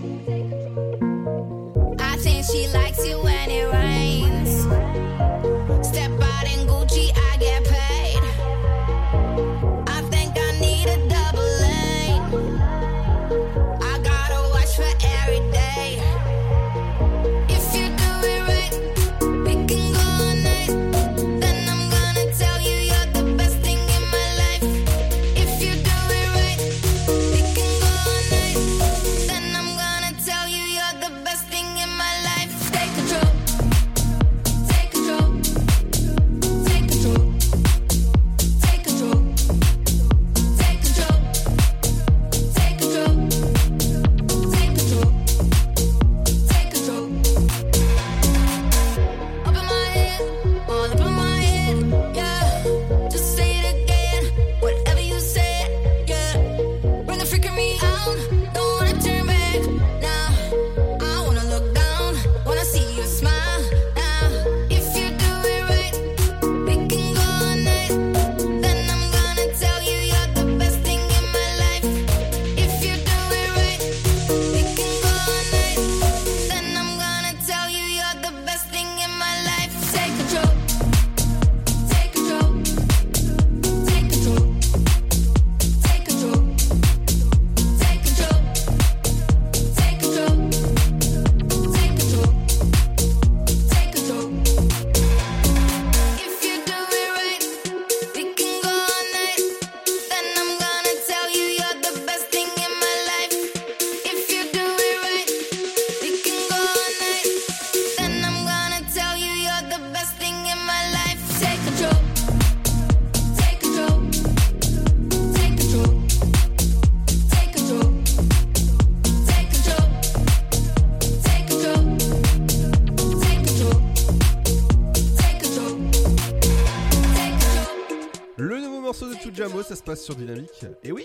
[129.93, 130.65] Passe sur Dynamique.
[130.85, 131.05] Et oui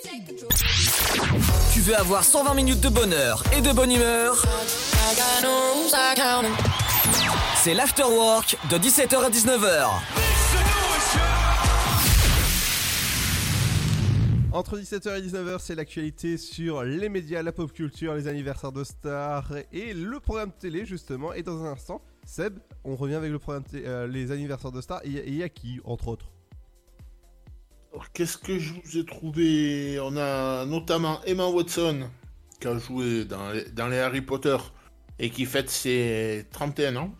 [1.73, 4.41] Tu veux avoir 120 minutes de bonheur et de bonne humeur?
[7.57, 9.89] C'est l'afterwork de 17h à 19h.
[14.53, 18.85] Entre 17h et 19h, c'est l'actualité sur les médias, la pop culture, les anniversaires de
[18.85, 21.33] stars et le programme télé justement.
[21.33, 25.01] Et dans un instant, Seb, on revient avec le programme euh, les anniversaires de stars.
[25.03, 26.31] Et il y a qui, entre autres?
[28.13, 29.99] Qu'est-ce que je vous ai trouvé?
[29.99, 32.09] On a notamment Emma Watson,
[32.59, 33.51] qui a joué dans
[33.87, 34.57] les, Harry Potter
[35.19, 37.15] et qui fête ses 31 ans.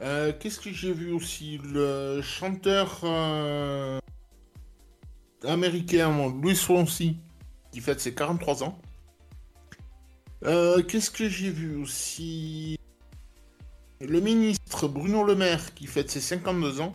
[0.00, 1.58] Euh, qu'est-ce que j'ai vu aussi?
[1.64, 4.00] Le chanteur euh,
[5.44, 7.14] américain Louis Swansea,
[7.72, 8.78] qui fête ses 43 ans.
[10.44, 12.78] Euh, qu'est-ce que j'ai vu aussi?
[14.00, 16.94] Le ministre Bruno Le Maire, qui fête ses 52 ans.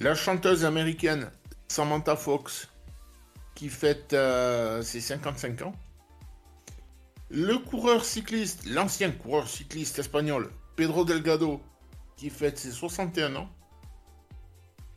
[0.00, 1.30] La chanteuse américaine
[1.68, 2.68] Samantha Fox,
[3.54, 5.72] qui fête euh, ses 55 ans.
[7.28, 11.60] Le coureur cycliste, l'ancien coureur cycliste espagnol Pedro Delgado,
[12.16, 13.48] qui fête ses 61 ans.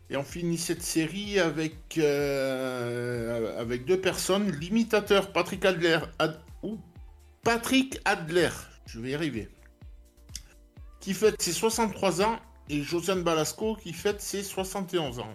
[0.09, 6.79] Et on finit cette série avec, euh, avec deux personnes, l'imitateur Patrick Adler, Ad- ou
[7.43, 8.49] Patrick Adler,
[8.85, 9.49] je vais y arriver,
[11.01, 12.39] qui fête ses 63 ans,
[12.69, 15.33] et Josiane Balasco qui fête ses 71 ans.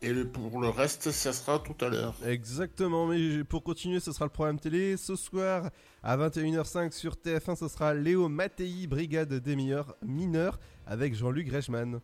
[0.00, 2.14] Et pour le reste, ça sera tout à l'heure.
[2.24, 4.96] Exactement, mais pour continuer, ce sera le programme télé.
[4.96, 5.70] Ce soir,
[6.04, 12.00] à 21h05 sur TF1, ce sera Léo Mattei, Brigade des meilleurs mineurs, avec Jean-Luc Reichmann.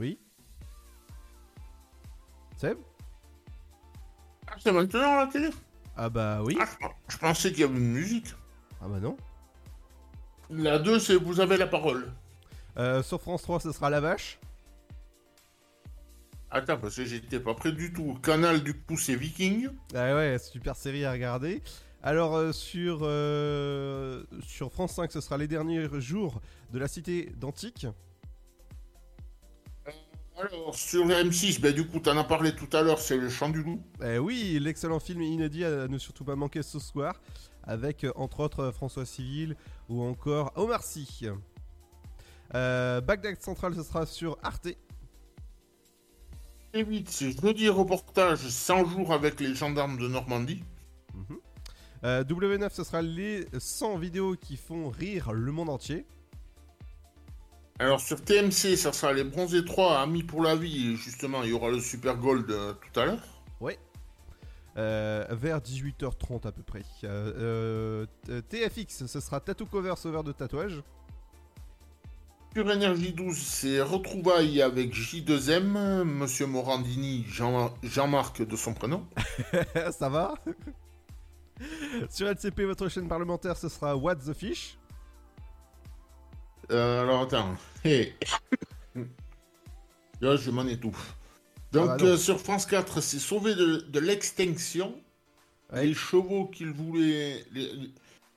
[0.00, 0.18] Oui?
[2.56, 2.78] Seb?
[4.48, 5.50] Ah, c'est maintenant la télé?
[5.96, 6.58] Ah bah oui.
[7.06, 8.34] Je pensais qu'il y avait une musique.
[8.80, 9.16] Ah bah non.
[10.54, 12.12] La 2, c'est Vous avez la parole.
[12.76, 14.38] Euh, sur France 3, ce sera La Vache.
[16.50, 18.18] Attends, parce que j'étais pas prêt du tout.
[18.22, 19.70] Canal, du coup, c'est Viking.
[19.94, 21.62] Ah ouais, super série à regarder.
[22.02, 26.42] Alors euh, sur, euh, sur France 5, ce sera les derniers jours
[26.72, 27.86] de la cité d'Antique.
[30.38, 33.28] Alors, sur le M6, ben, du coup, t'en as parlé tout à l'heure, c'est Le
[33.28, 33.80] Chant du Loup.
[34.04, 37.20] Eh oui, l'excellent film inédit à ne surtout pas manquer ce soir,
[37.64, 39.56] avec euh, entre autres François Civil
[39.88, 41.26] ou encore Omar Sy.
[42.54, 44.68] Euh, Bagdad Central, ce sera sur Arte.
[46.74, 50.62] Et vite, c'est jeudi reportage 100 jours avec les gendarmes de Normandie.
[52.04, 56.04] Euh, W9, ce sera les 100 vidéos qui font rire le monde entier.
[57.78, 61.50] Alors sur TMC, ça sera les bronzés 3, Amis pour la vie, et justement, il
[61.50, 63.41] y aura le Super Gold euh, tout à l'heure.
[64.78, 66.82] Euh, vers 18h30 à peu près.
[67.04, 70.82] Euh, euh, TFX, ce sera Tattoo Cover Sauveur de tatouage.
[72.54, 79.06] Sur Énergie 12, c'est retrouvailles avec J2M, Monsieur Morandini, Jean- Jean-Marc de son prénom.
[79.98, 80.34] Ça va?
[82.10, 84.78] Sur LCP, votre chaîne parlementaire, ce sera What the Fish.
[86.70, 87.54] Euh, alors attends.
[87.84, 88.14] Hey.
[90.20, 91.16] Là, je m'en étouffe.
[91.72, 94.94] Donc Ah bah euh, sur France 4, c'est sauvé de, de l'extinction.
[95.72, 97.44] Les chevaux qu'il voulait.
[97.52, 97.70] Les,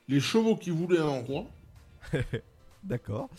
[0.07, 1.45] les chevaux qui voulaient un roi.
[2.83, 3.29] D'accord.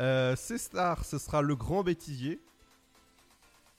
[0.00, 2.40] Euh, C'est Star, ce sera Le Grand Bêtisier.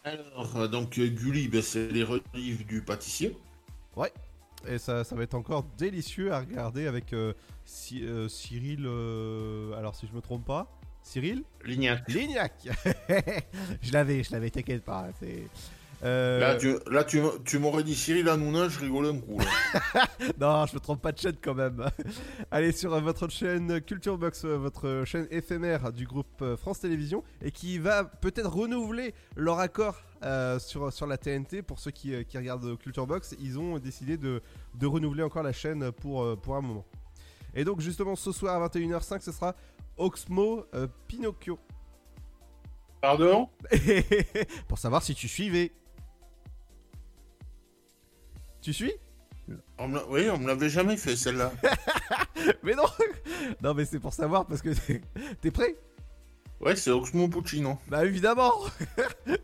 [0.06, 3.36] Alors, euh, donc Gulli, ben, c'est les relives du pâtissier.
[3.98, 4.14] Ouais.
[4.68, 7.14] Et ça, ça va être encore délicieux à regarder avec
[7.66, 8.86] Cy- Cyril.
[9.78, 10.72] alors, si je me trompe pas,
[11.06, 11.44] Cyril?
[11.64, 12.04] Lignac.
[12.10, 12.54] Lignac
[13.82, 15.08] Je l'avais, je l'avais, t'inquiète pas.
[16.04, 19.38] Euh, Là, tu, là, tu, tu m'aurais dit Cyril Hanouna, je rigolais un coup.
[19.40, 20.08] là.
[20.40, 21.86] non, je me trompe pas de chaîne quand même.
[22.52, 27.78] Allez sur votre chaîne Culture Box, votre chaîne éphémère du groupe France Télévisions, et qui
[27.78, 31.62] va peut-être renouveler leur accord euh, sur, sur la TNT.
[31.62, 34.42] Pour ceux qui, qui regardent Culture Box, ils ont décidé de,
[34.74, 36.86] de renouveler encore la chaîne pour, euh, pour un moment.
[37.58, 39.56] Et donc justement ce soir à 21h05, ce sera
[39.98, 41.60] Oxmo euh, Pinocchio.
[43.02, 43.50] Pardon?
[44.68, 45.72] Pour savoir si tu suivais.
[48.62, 48.94] Tu suis?
[49.78, 51.52] On me l'a- Oui, on me l'avait jamais fait celle-là.
[52.64, 52.86] Mais non
[53.62, 54.70] Non mais c'est pour savoir parce que
[55.42, 55.76] t'es- prêt?
[56.60, 57.78] Ouais, c'est Oxmo Puccino.
[57.88, 58.52] Bah évidemment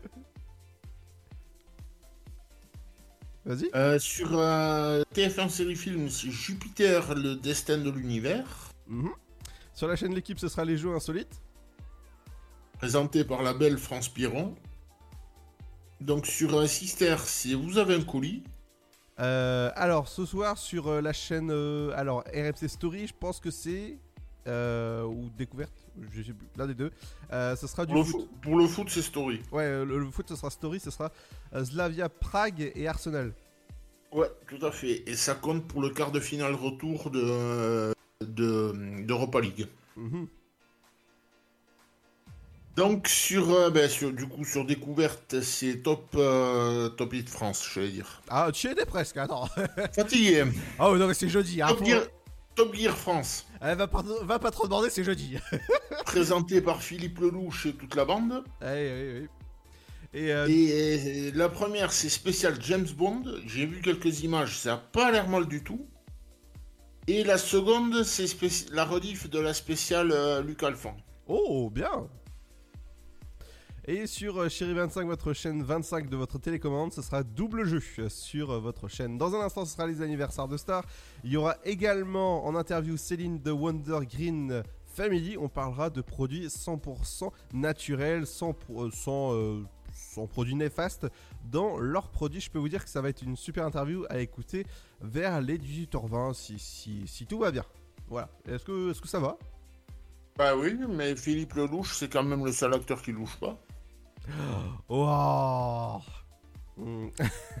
[3.44, 3.70] Vas-y.
[3.74, 8.70] Euh, sur euh, TF1 série film, c'est Jupiter, le destin de l'univers.
[8.86, 9.10] Mhm.
[9.82, 11.42] Sur la chaîne L'équipe, ce sera les jeux insolites.
[12.78, 14.54] Présenté par la belle France Piron.
[16.00, 18.44] Donc sur euh, Sister, c'est Vous avez un colis.
[19.18, 23.50] Euh, alors ce soir sur euh, la chaîne euh, alors RMC Story, je pense que
[23.50, 23.98] c'est
[24.46, 25.74] ou découverte,
[26.12, 26.92] je sais plus, l'un des deux.
[27.32, 28.20] Ce sera du Pour le, foot.
[28.20, 29.40] foot, pour le foot, c'est Story.
[29.50, 31.10] Ouais, le, le foot ce sera Story, ce sera
[31.64, 33.32] Slavia Prague et Arsenal.
[34.12, 35.02] Ouais, tout à fait.
[35.08, 37.92] Et ça compte pour le quart de finale retour de
[38.26, 39.66] de- d'Europa League.
[42.74, 47.68] Donc sur, euh, ben, sur- du coup sur découverte, c'est top euh, top hit France,
[47.70, 48.22] je vais dire.
[48.30, 49.46] Ah, tu y étais presque, attends.
[49.94, 50.44] Fatigué.
[50.80, 51.60] Oh non, mais c'est jeudi.
[51.60, 52.02] Hein, Top Gear,
[52.54, 55.36] Top Gear France, Eh, va, pas, va pas trop demander, c'est jeudi.
[56.06, 58.42] présenté par Philippe Lelouch et toute la bande.
[58.62, 59.28] Eh, oui, oui.
[60.14, 63.22] Et, euh, Et euh, la première, c'est spécial James Bond.
[63.46, 65.86] J'ai vu quelques images, ça a pas l'air mal du tout.
[67.08, 70.96] Et la seconde, c'est la rediff de la spéciale euh, Luc Alphand.
[71.26, 72.06] Oh, bien
[73.88, 77.82] Et sur euh, Chéri 25, votre chaîne 25 de votre télécommande, ce sera double jeu
[77.98, 79.18] euh, sur votre chaîne.
[79.18, 80.84] Dans un instant, ce sera les anniversaires de stars.
[81.24, 84.62] Il y aura également en interview Céline de Wonder Green
[84.94, 85.36] Family.
[85.36, 88.54] On parlera de produits 100% naturels, sans
[90.28, 91.08] produits néfastes
[91.44, 92.40] dans leurs produits.
[92.40, 94.66] Je peux vous dire que ça va être une super interview à écouter
[95.00, 97.64] vers les 18h20 si, si, si tout va bien.
[98.08, 98.28] Voilà.
[98.46, 99.38] Est-ce que, est que ça va?
[100.36, 103.58] Bah oui, mais Philippe Lelouch, c'est quand même le seul acteur qui louche pas.
[104.88, 105.98] Oh
[106.76, 107.08] Hmm.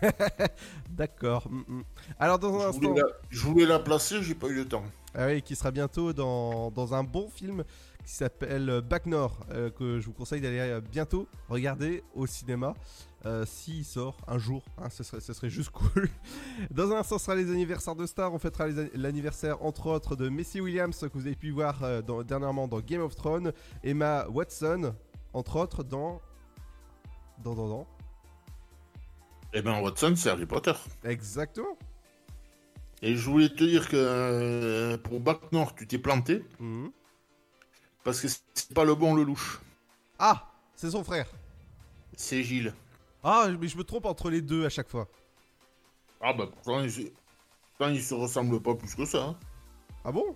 [0.90, 1.46] D'accord.
[1.48, 1.82] hmm, hmm.
[2.18, 4.84] Alors dans un Je instant, la, je voulais la placer, j'ai pas eu le temps.
[5.14, 7.62] Ah oui, qui sera bientôt dans, dans un bon film
[8.06, 12.74] qui s'appelle Back North, euh, que je vous conseille d'aller bientôt regarder au cinéma.
[13.26, 16.08] Euh, S'il sort un jour, hein, ce, serait, ce serait juste cool.
[16.70, 18.32] Dans un instant, ce sera les anniversaires de stars.
[18.34, 22.22] On fêtera l'anniversaire, entre autres, de Messi Williams, que vous avez pu voir euh, dans-
[22.22, 23.52] dernièrement dans Game of Thrones.
[23.84, 24.94] Emma Watson,
[25.32, 26.20] entre autres, dans.
[27.38, 27.86] Dans, dans, dans.
[29.54, 30.72] Eh ben Watson, c'est Harry Potter.
[31.04, 31.76] Exactement.
[33.02, 36.44] Et je voulais te dire que euh, pour Bac Nord, tu t'es planté.
[36.60, 36.90] Mhm.
[38.04, 39.60] Parce que c'est pas le bon Lelouch.
[40.18, 41.26] Ah C'est son frère.
[42.16, 42.72] C'est Gilles.
[43.22, 45.08] Ah, mais je me trompe entre les deux à chaque fois.
[46.20, 47.00] Ah bah pourtant, ils, se-
[47.78, 49.24] pourtant, ils se ressemblent pas plus que ça.
[49.24, 49.36] hein.
[50.04, 50.34] Ah bon?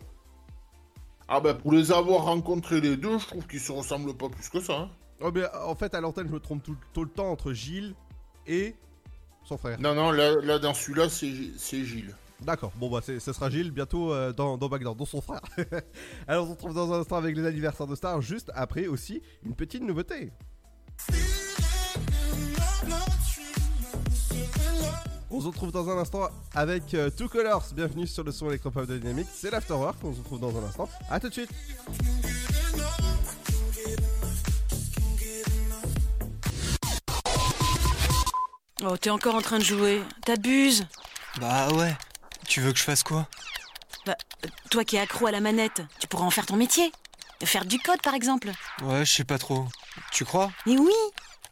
[1.29, 4.49] Ah bah pour les avoir rencontrés les deux, je trouve qu'ils se ressemblent pas plus
[4.49, 4.79] que ça.
[4.79, 4.91] hein.
[5.21, 7.95] Oh, mais en fait, à l'antenne, je me trompe tout, tout le temps entre Gilles
[8.47, 8.75] et
[9.45, 9.81] son frère.
[9.81, 12.15] Non, non, là, là, dans celui-là, c'est Gilles.
[12.43, 15.41] D'accord, bon bah ce sera Gilles bientôt euh, dans, dans dont son frère.
[16.29, 19.23] Alors on se retrouve dans un instant avec les anniversaires de stars, juste après aussi
[19.43, 20.33] une petite nouveauté.
[25.31, 28.87] On se retrouve dans un instant avec euh, Two Colors, bienvenue sur le son électropop
[28.87, 31.51] de Dynamique, c'est l'Afterwork, on se retrouve dans un instant, à tout de suite
[38.85, 40.03] Oh, t'es encore en train de jouer.
[40.25, 40.87] T'abuses.
[41.41, 41.97] Bah ouais.
[42.47, 43.27] Tu veux que je fasse quoi?
[44.05, 44.15] Bah,
[44.45, 46.93] euh, toi qui es accro à la manette, tu pourras en faire ton métier.
[47.45, 48.51] Faire du code, par exemple.
[48.83, 49.67] Ouais, je sais pas trop.
[50.13, 50.53] Tu crois?
[50.67, 50.93] Mais oui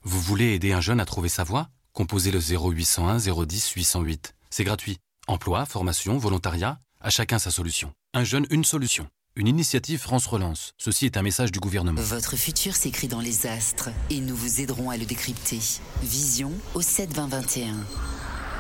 [0.02, 1.68] Vous voulez aider un jeune à trouver sa voie?
[1.95, 4.34] Composez le 0801 010 808.
[4.51, 4.99] C'est gratuit.
[5.28, 7.92] Emploi, formation, volontariat, à chacun sa solution.
[8.14, 9.07] Un jeune, une solution.
[9.36, 10.72] Une initiative France Relance.
[10.76, 12.01] Ceci est un message du gouvernement.
[12.01, 15.61] Votre futur s'écrit dans les astres et nous vous aiderons à le décrypter.
[16.03, 17.76] Vision au 7 20 21.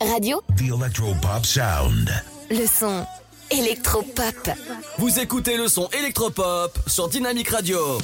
[0.00, 2.10] Radio, The Electropop Sound.
[2.50, 3.06] le son
[3.50, 4.50] électropop.
[4.96, 7.98] Vous écoutez le son électropop sur Dynamic Radio.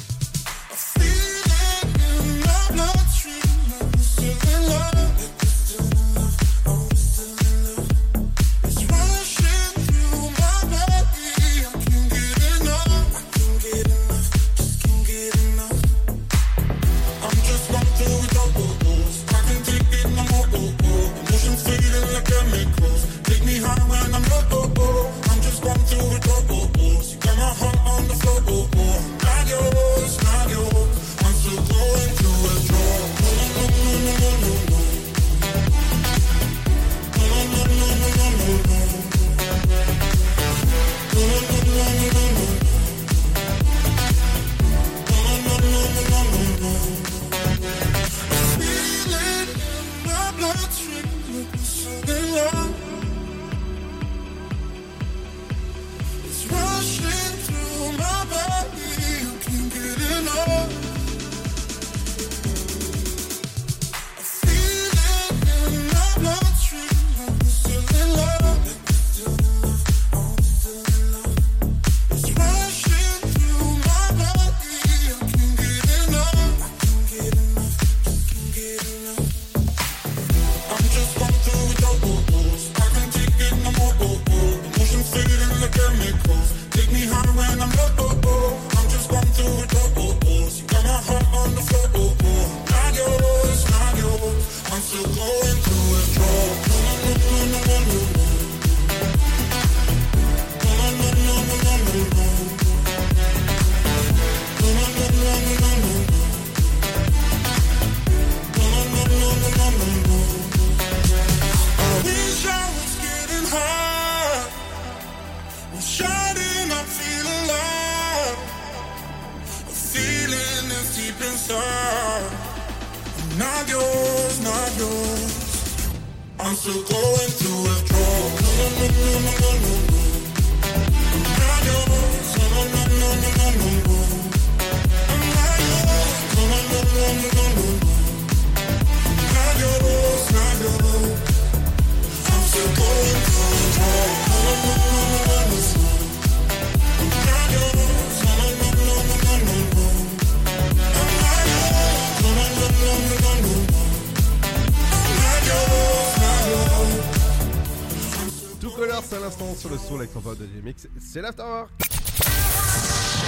[160.67, 160.87] DMX.
[160.99, 161.69] C'est l'afterwork.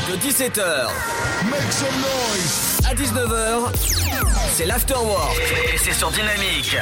[0.09, 0.89] De 17h
[1.49, 3.75] Make some noise à 19h,
[4.53, 5.37] c'est l'afterwork
[5.73, 6.75] et c'est sur Dynamique.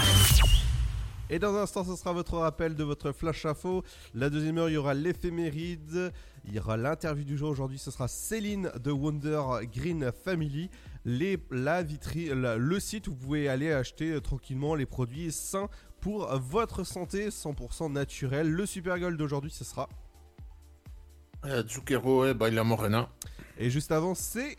[1.29, 3.83] Et dans un instant, ce sera votre rappel de votre flash info.
[4.13, 6.13] La deuxième heure, il y aura l'éphéméride.
[6.45, 7.49] Il y aura l'interview du jour.
[7.49, 9.41] Aujourd'hui, ce sera Céline de Wonder
[9.75, 10.69] Green Family.
[11.03, 15.31] Les, la vitri- la- le site où vous pouvez aller acheter euh, tranquillement les produits
[15.33, 15.67] sains
[15.99, 18.49] pour votre santé, 100% naturel.
[18.49, 19.89] Le Super Gold d'aujourd'hui, ce sera.
[21.45, 23.09] Euh, Zucchero et Baila Morena.
[23.57, 24.57] Et juste avant, c'est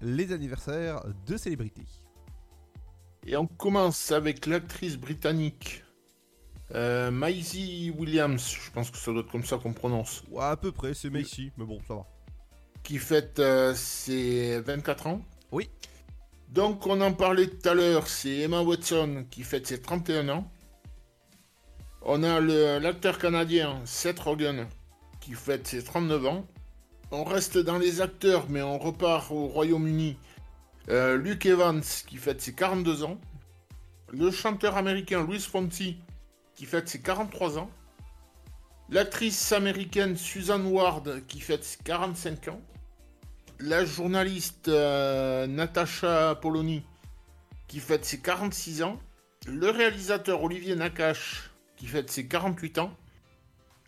[0.00, 1.86] les anniversaires de célébrités.
[3.26, 5.84] Et on commence avec l'actrice britannique
[6.74, 10.24] euh, Maisie Williams, je pense que ça doit être comme ça qu'on prononce.
[10.30, 12.06] Ouais, à peu près, c'est Macy, mais bon, ça va.
[12.82, 15.20] Qui fête euh, ses 24 ans.
[15.50, 15.68] Oui.
[16.48, 20.50] Donc, on en parlait tout à l'heure, c'est Emma Watson qui fête ses 31 ans.
[22.02, 24.66] On a l'acteur canadien Seth Rogen
[25.22, 26.46] qui fête ses 39 ans.
[27.12, 30.18] On reste dans les acteurs, mais on repart au Royaume-Uni.
[30.88, 33.18] Euh, Luke Evans qui fête ses 42 ans.
[34.10, 35.96] Le chanteur américain Louis Fonsi
[36.54, 37.70] qui fête ses 43 ans.
[38.90, 42.60] L'actrice américaine Susan Ward qui fête ses 45 ans.
[43.60, 46.82] La journaliste euh, Natasha Polony
[47.68, 48.98] qui fête ses 46 ans.
[49.46, 52.92] Le réalisateur Olivier Nakache qui fête ses 48 ans.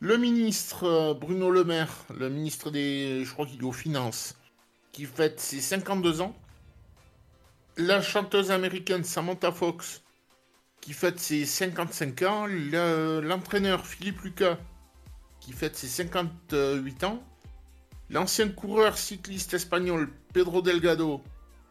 [0.00, 4.36] Le ministre euh, Bruno Le Maire, le ministre des, je crois qu'il est aux finances,
[4.92, 6.36] qui fête ses 52 ans.
[7.76, 10.02] La chanteuse américaine Samantha Fox,
[10.80, 12.46] qui fête ses 55 ans.
[12.46, 14.58] Le- L'entraîneur Philippe Lucas,
[15.40, 17.22] qui fête ses 58 ans.
[18.10, 21.22] L'ancien coureur cycliste espagnol Pedro Delgado,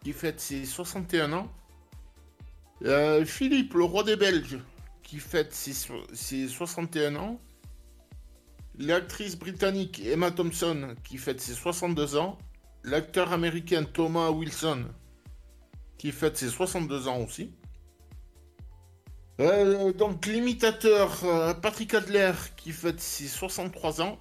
[0.03, 1.51] qui fête ses 61 ans.
[2.83, 4.57] Euh, Philippe, le roi des Belges,
[5.03, 5.73] qui fête ses,
[6.13, 7.39] ses 61 ans.
[8.79, 12.37] L'actrice britannique Emma Thompson, qui fête ses 62 ans.
[12.83, 14.85] L'acteur américain Thomas Wilson,
[15.97, 17.51] qui fête ses 62 ans aussi.
[19.39, 24.19] Euh, donc l'imitateur euh, Patrick Adler, qui fête ses 63 ans.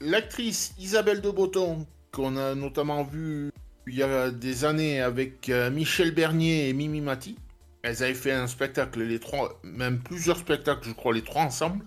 [0.00, 3.50] L'actrice Isabelle de Botton, qu'on a notamment vue
[3.86, 7.36] il y a des années avec euh, Michel Bernier et Mimi Mati.
[7.82, 11.84] Elles avaient fait un spectacle, les trois, même plusieurs spectacles, je crois, les trois ensemble,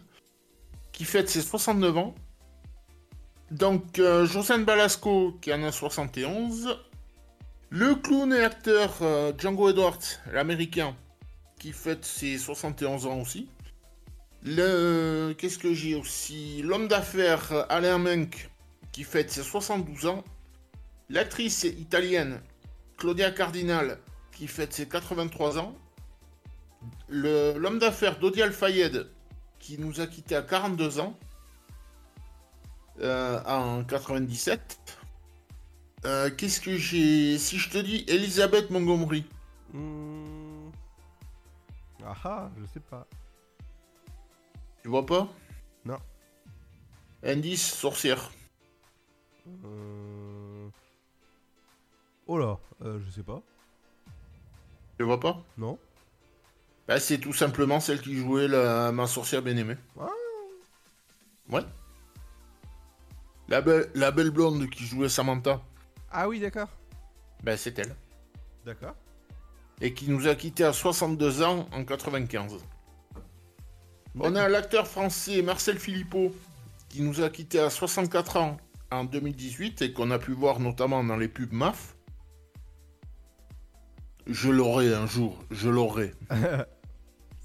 [0.94, 2.16] qui fête ses 69 ans.
[3.52, 6.80] Donc, euh, Josiane Balasco, qui en a 71.
[7.70, 10.00] Le clown et acteur euh, Django Edwards,
[10.32, 10.96] l'américain,
[11.60, 13.50] qui fête ses 71 ans aussi.
[14.44, 15.34] Le.
[15.38, 16.62] Qu'est-ce que j'ai aussi?
[16.62, 18.50] L'homme d'affaires euh, Alain Menck,
[18.92, 20.24] qui fête ses 72 ans.
[21.10, 22.42] L'actrice italienne
[22.98, 24.00] Claudia Cardinal,
[24.32, 25.76] qui fête ses 83 ans.
[27.10, 29.08] L'homme d'affaires Dodi Al-Fayed,
[29.64, 31.18] qui nous a quittés à 42 ans.
[33.00, 35.00] euh, en 97.
[36.06, 39.26] Euh, Qu'est-ce que j'ai Si je te dis Elisabeth Montgomery?
[39.72, 40.70] Hmm.
[42.06, 43.08] Ah ah, je sais pas.
[44.84, 45.30] Tu vois pas?
[45.86, 45.98] Non.
[47.24, 48.32] Indice sorcière.
[49.66, 50.70] Euh...
[52.28, 53.42] Oh là, je sais pas.
[54.98, 55.42] Tu vois pas?
[55.58, 55.80] Non.
[56.88, 59.78] Bah, c'est tout simplement celle qui jouait la, ma sorcière bien-aimée.
[61.50, 61.62] Ouais.
[63.48, 65.62] La, be- la belle blonde qui jouait Samantha.
[66.12, 66.70] Ah oui, d'accord.
[67.44, 67.96] Bah, c'est elle.
[68.66, 68.96] D'accord.
[69.82, 72.58] Et qui nous a quittés à 62 ans en 95.
[74.20, 76.34] On a l'acteur français Marcel Philippot
[76.90, 78.58] qui nous a quittés à 64 ans
[78.92, 81.96] en 2018 et qu'on a pu voir notamment dans les pubs MAF.
[84.28, 86.14] Je l'aurai un jour, je l'aurai.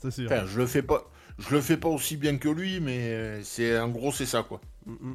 [0.00, 0.26] C'est sûr.
[0.26, 3.42] Enfin, je le fais pas, je le fais pas aussi bien que lui, mais euh,
[3.42, 4.60] c'est en gros c'est ça quoi.
[4.86, 5.14] Mm,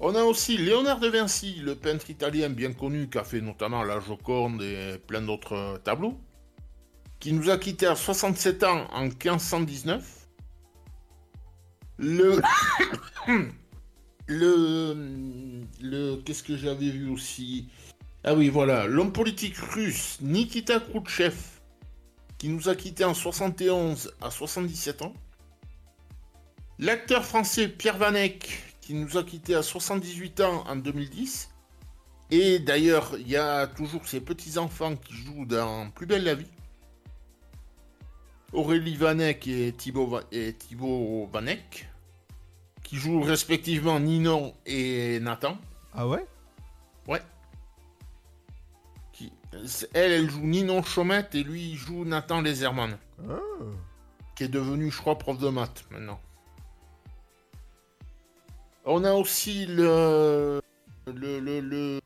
[0.00, 3.82] On a aussi Léonard de Vinci, le peintre italien bien connu qui a fait notamment
[3.82, 6.18] la Joconde et plein d'autres euh, tableaux,
[7.20, 10.28] qui nous a quittés à 67 ans en 1519.
[11.98, 12.40] Le
[14.26, 14.96] le
[15.82, 17.68] le qu'est-ce que j'avais vu aussi?
[18.24, 21.34] Ah oui, voilà, l'homme politique russe Nikita Khrouchtchev
[22.44, 25.14] qui nous a quittés en 71 à 77 ans.
[26.78, 31.48] L'acteur français Pierre Vanek, qui nous a quittés à 78 ans en 2010.
[32.30, 36.50] Et d'ailleurs, il y a toujours ses petits-enfants qui jouent dans Plus belle la vie.
[38.52, 41.88] Aurélie Vanek et Thibaut, Va- et Thibaut Vanek,
[42.82, 45.56] qui jouent respectivement Ninon et Nathan.
[45.94, 46.26] Ah ouais?
[47.08, 47.22] Ouais.
[49.94, 52.98] Elle, elle joue Ninon Chomette et lui, il joue Nathan Leserman.
[53.28, 53.38] Ah.
[54.36, 56.20] Qui est devenu, je crois, prof de maths maintenant.
[58.84, 60.60] On a aussi le,
[61.06, 62.00] le, le, le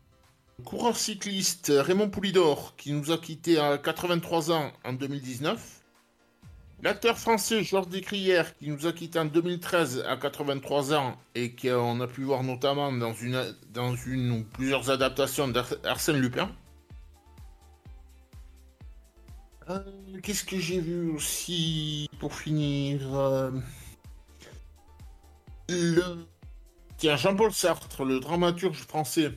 [0.65, 5.79] coureur cycliste Raymond Poulidor qui nous a quittés à 83 ans en 2019.
[6.83, 12.01] L'acteur français Georges Descrières qui nous a quittés en 2013 à 83 ans et qu'on
[12.01, 16.49] a pu voir notamment dans une, dans une ou plusieurs adaptations d'Arsène Lupin.
[19.71, 19.81] Euh,
[20.23, 23.51] Qu'est-ce que j'ai vu aussi pour finir euh,
[25.69, 26.27] Le...
[26.97, 29.33] Tiens, Jean-Paul Sartre, le dramaturge français,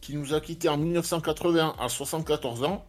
[0.00, 2.84] qui nous a quittés en 1980 à 74 ans.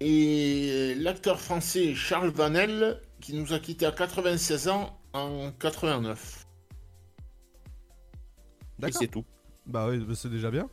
[0.00, 6.46] Et l'acteur français Charles Vanel, qui nous a quittés à 96 ans en 89.
[8.80, 8.98] Et D'accord.
[9.00, 9.24] c'est tout.
[9.66, 10.68] Bah oui, bah, c'est déjà bien.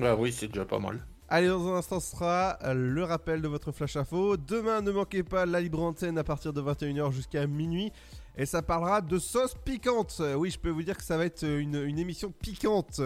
[0.00, 1.06] Bah oui, c'est déjà pas mal.
[1.28, 4.36] Allez, dans un instant, ce sera euh, le rappel de votre flash info.
[4.36, 7.90] Demain, ne manquez pas la libre antenne à partir de 21h jusqu'à minuit.
[8.36, 10.18] Et ça parlera de sauce piquante.
[10.20, 13.00] Euh, Oui, je peux vous dire que ça va être euh, une, émission piquante.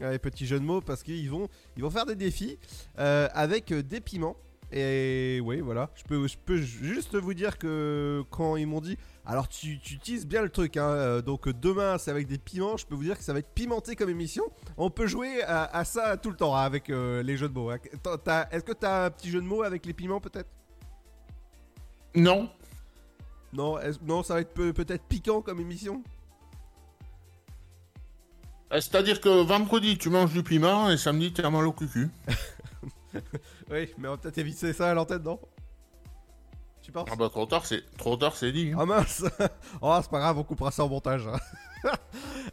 [0.00, 1.48] Allez, petit jeu de mots, parce qu'ils vont,
[1.90, 2.58] faire des défis
[2.96, 4.36] avec des piments.
[4.72, 5.90] Et oui, voilà.
[5.94, 9.94] Je peux, je peux juste vous dire que quand ils m'ont dit, alors tu, tu
[9.94, 13.04] utilises bien le truc, hein, euh, donc demain c'est avec des piments, je peux vous
[13.04, 14.42] dire que ça va être pimenté comme émission.
[14.76, 17.54] On peut jouer à, à ça tout le temps hein, avec euh, les jeux de
[17.54, 17.70] mots.
[17.70, 17.78] hein.
[18.50, 20.50] Est-ce que t'as un petit jeu de mots avec les piments peut-être?
[22.16, 22.50] Non.
[23.52, 26.02] Non, non, ça va être peu- peut-être piquant comme émission?
[28.72, 32.08] Euh, C'est-à-dire que vendredi, tu manges du piment et samedi, tu as mal au cucu.
[33.70, 35.40] oui, mais on va peut-être éviter ça à l'antenne, non?
[36.82, 37.08] Tu penses?
[37.10, 38.70] Ah bah trop tard, c'est trop tard, c'est dit.
[38.72, 38.78] hein.
[38.80, 39.24] Ah mince
[39.82, 41.26] Oh, c'est pas grave, on coupera ça au montage.
[41.26, 41.38] hein.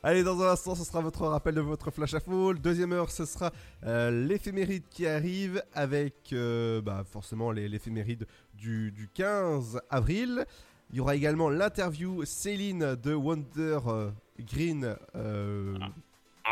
[0.03, 2.59] Allez, dans un instant, ce sera votre rappel de votre flash à full.
[2.59, 3.51] Deuxième heure, ce sera
[3.85, 10.45] euh, l'éphéméride qui arrive avec euh, bah, forcément l'éphéméride du, du 15 avril.
[10.91, 14.95] Il y aura également l'interview Céline de Wonder euh, Green.
[15.15, 15.89] euh, Ah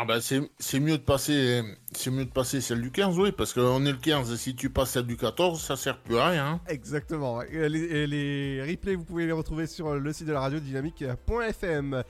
[0.06, 1.62] bah c'est c'est mieux de passer
[1.94, 4.54] c'est mieux de passer celle du 15 oui parce qu'on est le 15 et si
[4.54, 6.46] tu passes celle du 14 ça sert plus à rien.
[6.46, 6.60] hein.
[6.68, 7.42] Exactement.
[7.42, 10.58] Et les, et les replays, vous pouvez les retrouver sur le site de la radio
[10.60, 12.02] dynamique.fm.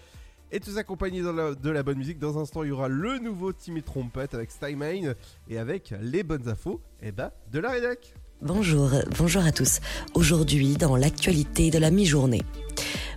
[0.55, 2.19] Et tous accompagnés dans la- de la bonne musique.
[2.19, 5.15] Dans un instant, il y aura le nouveau Timmy Trompette avec Stymane
[5.49, 8.13] et avec les bonnes infos et bah, de la rédac.
[8.43, 9.81] Bonjour, bonjour à tous.
[10.15, 12.43] Aujourd'hui, dans l'actualité de la mi-journée.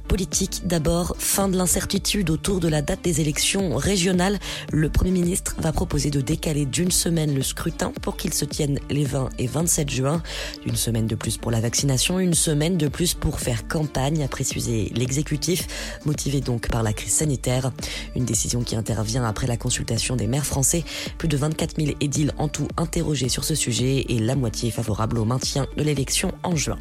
[0.08, 4.39] Politique, d'abord, fin de l'incertitude autour de la date des élections régionales.
[4.72, 8.80] Le Premier ministre va proposer de décaler d'une semaine le scrutin pour qu'il se tienne
[8.89, 10.22] les 20 et 27 juin.
[10.66, 14.28] Une semaine de plus pour la vaccination, une semaine de plus pour faire campagne, a
[14.28, 15.68] précisé l'exécutif,
[16.06, 17.72] motivé donc par la crise sanitaire.
[18.16, 20.84] Une décision qui intervient après la consultation des maires français.
[21.18, 25.18] Plus de 24 000 édiles en tout interrogés sur ce sujet et la moitié favorable
[25.18, 26.78] au maintien de l'élection en juin.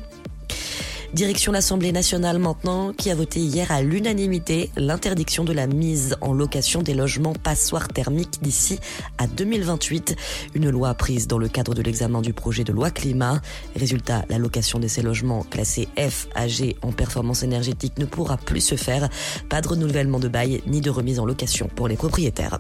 [1.14, 6.32] Direction l'Assemblée nationale maintenant, qui a voté hier à l'unanimité l'interdiction de la mise en
[6.32, 8.80] location des logements passoires thermiques d'ici
[9.16, 10.16] à 2028.
[10.56, 13.40] Une loi prise dans le cadre de l'examen du projet de loi climat.
[13.76, 18.36] Résultat, la location de ces logements classés F à G en performance énergétique ne pourra
[18.36, 19.08] plus se faire.
[19.48, 22.58] Pas de renouvellement de bail ni de remise en location pour les propriétaires.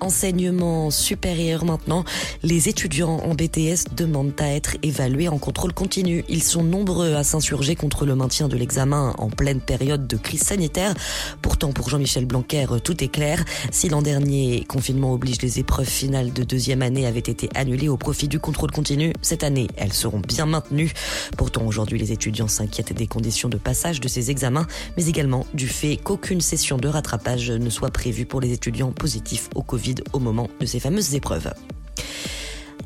[0.00, 2.04] Enseignement supérieur maintenant,
[2.42, 6.24] les étudiants en BTS demandent à être évalués en contrôle continu.
[6.28, 10.42] Ils sont nombreux à s'insurger contre le maintien de l'examen en pleine période de crise
[10.42, 10.94] sanitaire.
[11.42, 13.44] Pourtant, pour Jean-Michel Blanquer, tout est clair.
[13.70, 17.98] Si l'an dernier, confinement oblige, les épreuves finales de deuxième année avaient été annulées au
[17.98, 20.92] profit du contrôle continu, cette année, elles seront bien maintenues.
[21.36, 25.68] Pourtant, aujourd'hui, les étudiants s'inquiètent des conditions de passage de ces examens, mais également du
[25.68, 30.18] fait qu'aucune session de rattrapage ne soit prévue pour les étudiants positifs au Covid au
[30.18, 31.52] moment de ces fameuses épreuves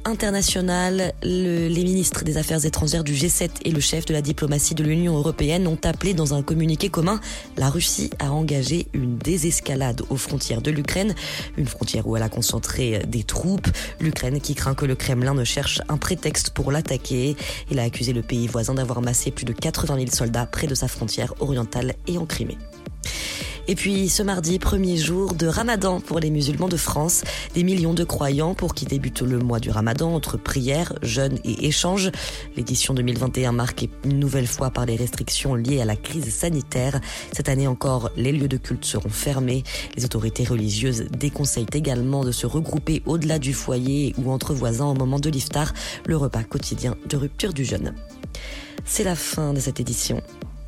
[0.06, 4.74] international, le- les ministres des Affaires étrangères du G7 et le chef de la diplomatie
[4.74, 7.20] de l'Union européenne ont appelé dans un communiqué commun
[7.56, 11.14] la Russie à engager une désescalade aux frontières de l'Ukraine,
[11.56, 13.68] une frontière où elle a concentré des troupes.
[13.98, 17.34] L'Ukraine qui craint que le Kremlin ne cherche un prétexte pour l'attaquer.
[17.70, 20.74] Il a accusé le pays voisin d'avoir massé plus de 80 000 soldats près de
[20.74, 22.58] sa frontière orientale et en Crimée.
[23.66, 27.24] Et puis ce mardi, premier jour de Ramadan pour les musulmans de France,
[27.54, 31.66] des millions de croyants pour qui débute le mois du Ramadan entre prières, jeûnes et
[31.66, 32.10] échanges.
[32.56, 37.00] L'édition 2021 marquée une nouvelle fois par les restrictions liées à la crise sanitaire.
[37.32, 39.64] Cette année encore, les lieux de culte seront fermés.
[39.96, 44.94] Les autorités religieuses déconseillent également de se regrouper au-delà du foyer ou entre voisins au
[44.94, 45.72] moment de l'iftar,
[46.04, 47.94] le repas quotidien de rupture du jeûne.
[48.84, 50.20] C'est la fin de cette édition.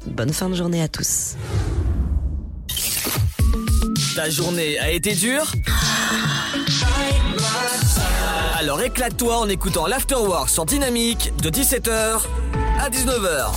[0.07, 1.37] Bonne fin de journée à tous.
[4.17, 5.53] Ta journée a été dure
[8.59, 12.23] Alors éclate-toi en écoutant l'Afterwork sur Dynamique de 17h
[12.81, 13.53] à 19h.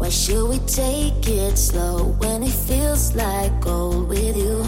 [0.00, 4.64] Why should we take it slow when it feels like gold with you?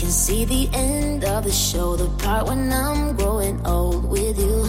[0.00, 4.64] Can see the end of the show, the part when I'm growing old with you.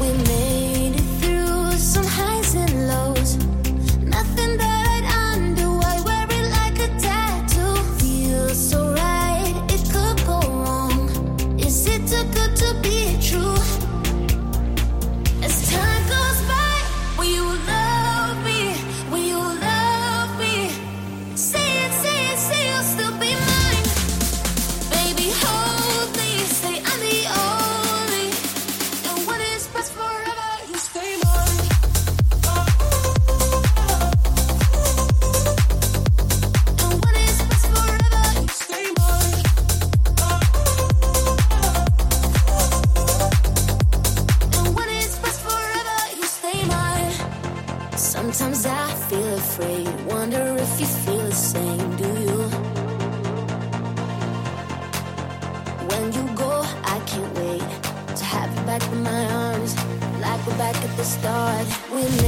[0.00, 3.36] We made it through some highs and lows.
[3.98, 4.77] Nothing that
[61.28, 61.90] stars.
[61.92, 62.27] We live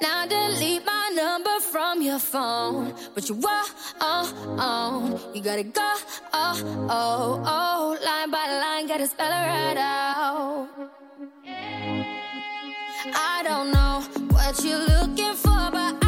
[0.00, 2.94] Now delete my number from your phone.
[3.14, 3.64] But you were
[4.00, 5.20] on.
[5.34, 5.94] You gotta go,
[6.32, 7.98] oh, oh, oh.
[8.04, 10.68] Line by line, gotta spell it right out.
[13.14, 14.02] I don't know
[14.34, 16.07] what you're looking for, but I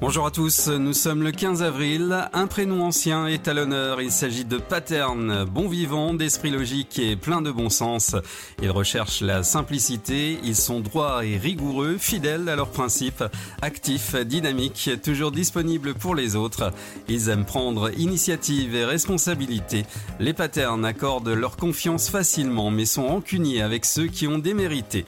[0.00, 2.28] Bonjour à tous, nous sommes le 15 avril.
[2.32, 4.00] Un prénom ancien est à l'honneur.
[4.00, 8.16] Il s'agit de Paterne, bon vivant, d'esprit logique et plein de bon sens.
[8.62, 13.24] Ils recherchent la simplicité, ils sont droits et rigoureux, fidèles à leurs principes,
[13.60, 16.72] actifs, dynamiques, toujours disponibles pour les autres.
[17.08, 19.84] Ils aiment prendre initiative et responsabilité.
[20.20, 25.04] Les Paternes accordent leur confiance facilement, mais sont rancuniers avec ceux qui ont démérité.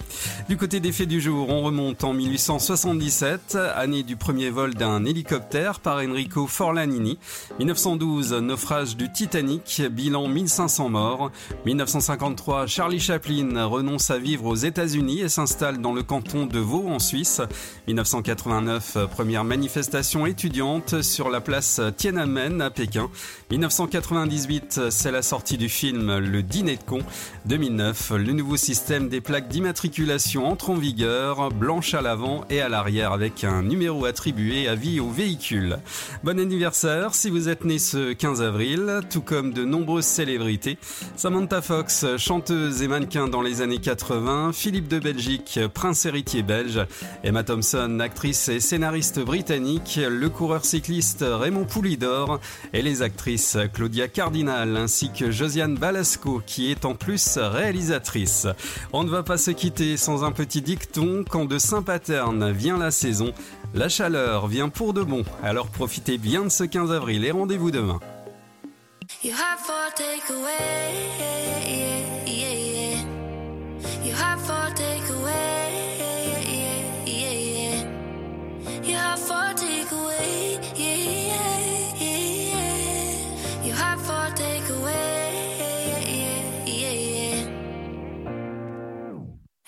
[0.51, 5.05] Du côté des faits du jour, on remonte en 1877, année du premier vol d'un
[5.05, 7.19] hélicoptère par Enrico Forlanini.
[7.59, 11.31] 1912, naufrage du Titanic, bilan 1500 morts.
[11.65, 16.89] 1953, Charlie Chaplin renonce à vivre aux États-Unis et s'installe dans le canton de Vaud
[16.89, 17.41] en Suisse.
[17.87, 23.09] 1989, première manifestation étudiante sur la place Tiananmen à Pékin.
[23.49, 26.99] 1998, c'est la sortie du film Le Dîner de con.
[27.45, 32.69] 2009, le nouveau système des plaques d'immatriculation entre en vigueur, blanche à l'avant et à
[32.69, 35.79] l'arrière avec un numéro attribué à vie au véhicule.
[36.25, 40.77] Bon anniversaire si vous êtes né ce 15 avril, tout comme de nombreuses célébrités.
[41.15, 46.85] Samantha Fox, chanteuse et mannequin dans les années 80, Philippe de Belgique, prince héritier belge,
[47.23, 52.41] Emma Thompson, actrice et scénariste britannique, le coureur cycliste Raymond Poulidor
[52.73, 53.36] et les actrices
[53.73, 58.47] Claudia Cardinal ainsi que Josiane Balasco qui est en plus réalisatrice.
[58.93, 62.91] On ne va pas se quitter sans un petit dicton quand de Saint-Paterne vient la
[62.91, 63.33] saison.
[63.75, 67.71] La chaleur vient pour de bon, alors profitez bien de ce 15 avril et rendez-vous
[67.71, 68.01] demain.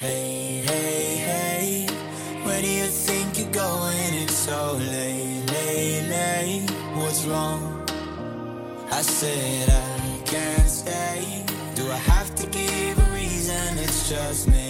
[0.01, 1.87] Hey, hey, hey,
[2.45, 4.15] where do you think you're going?
[4.23, 6.71] It's so late, late, late.
[6.95, 7.85] What's wrong?
[8.93, 11.45] I said I can't stay.
[11.75, 13.79] Do I have to give a reason?
[13.79, 14.68] It's just me,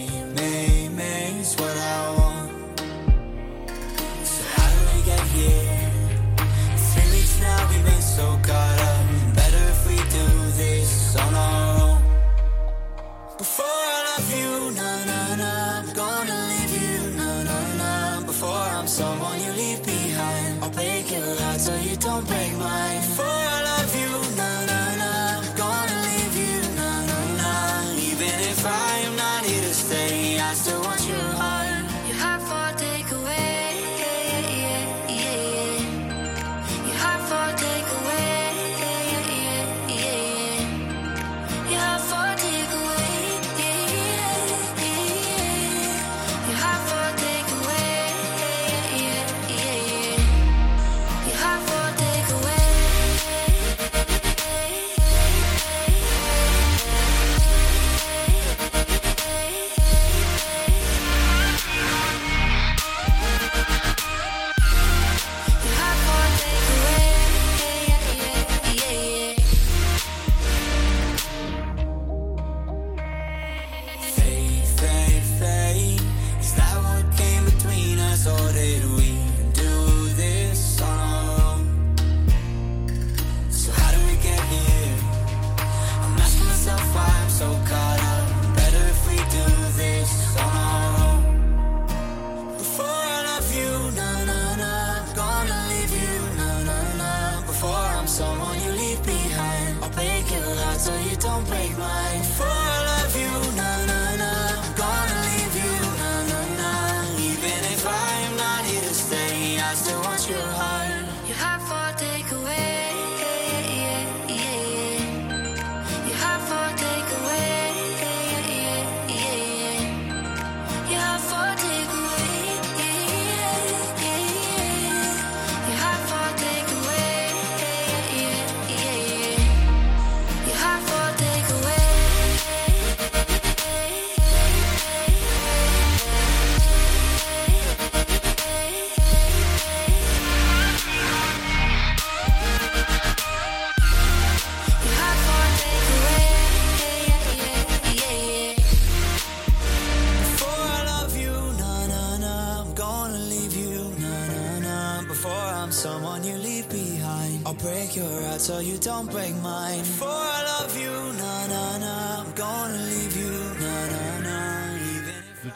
[21.69, 22.58] so you don't break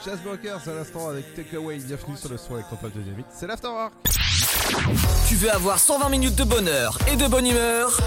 [0.02, 1.78] The Chessbrokers à l'instant avec Takeaway.
[1.78, 3.26] Bienvenue sur le son électropop de Dynamique.
[3.30, 3.92] C'est l'Afterwork.
[5.28, 7.98] Tu veux avoir 120 minutes de bonheur et de bonne humeur?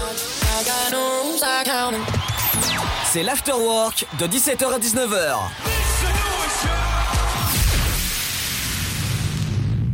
[3.04, 5.75] C'est l'Afterwork de 17h à 19h.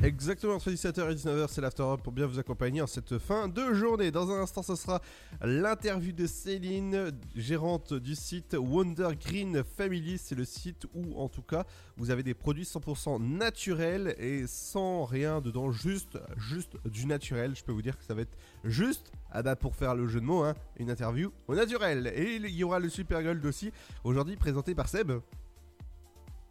[0.02, 3.72] Exactement entre 17h et 19h, c'est l'After pour bien vous accompagner en cette fin de
[3.72, 4.10] journée.
[4.10, 5.00] Dans un instant, ce sera
[5.40, 10.18] l'interview de Céline, gérante du site Wonder Green Family.
[10.18, 11.64] C'est le site où, en tout cas,
[11.96, 17.54] vous avez des produits 100% naturels et sans rien dedans, juste, juste du naturel.
[17.54, 20.18] Je peux vous dire que ça va être juste, ah bah pour faire le jeu
[20.18, 22.12] de mots, hein, une interview au naturel.
[22.16, 23.70] Et il y aura le Super Gold aussi,
[24.02, 25.12] aujourd'hui présenté par Seb.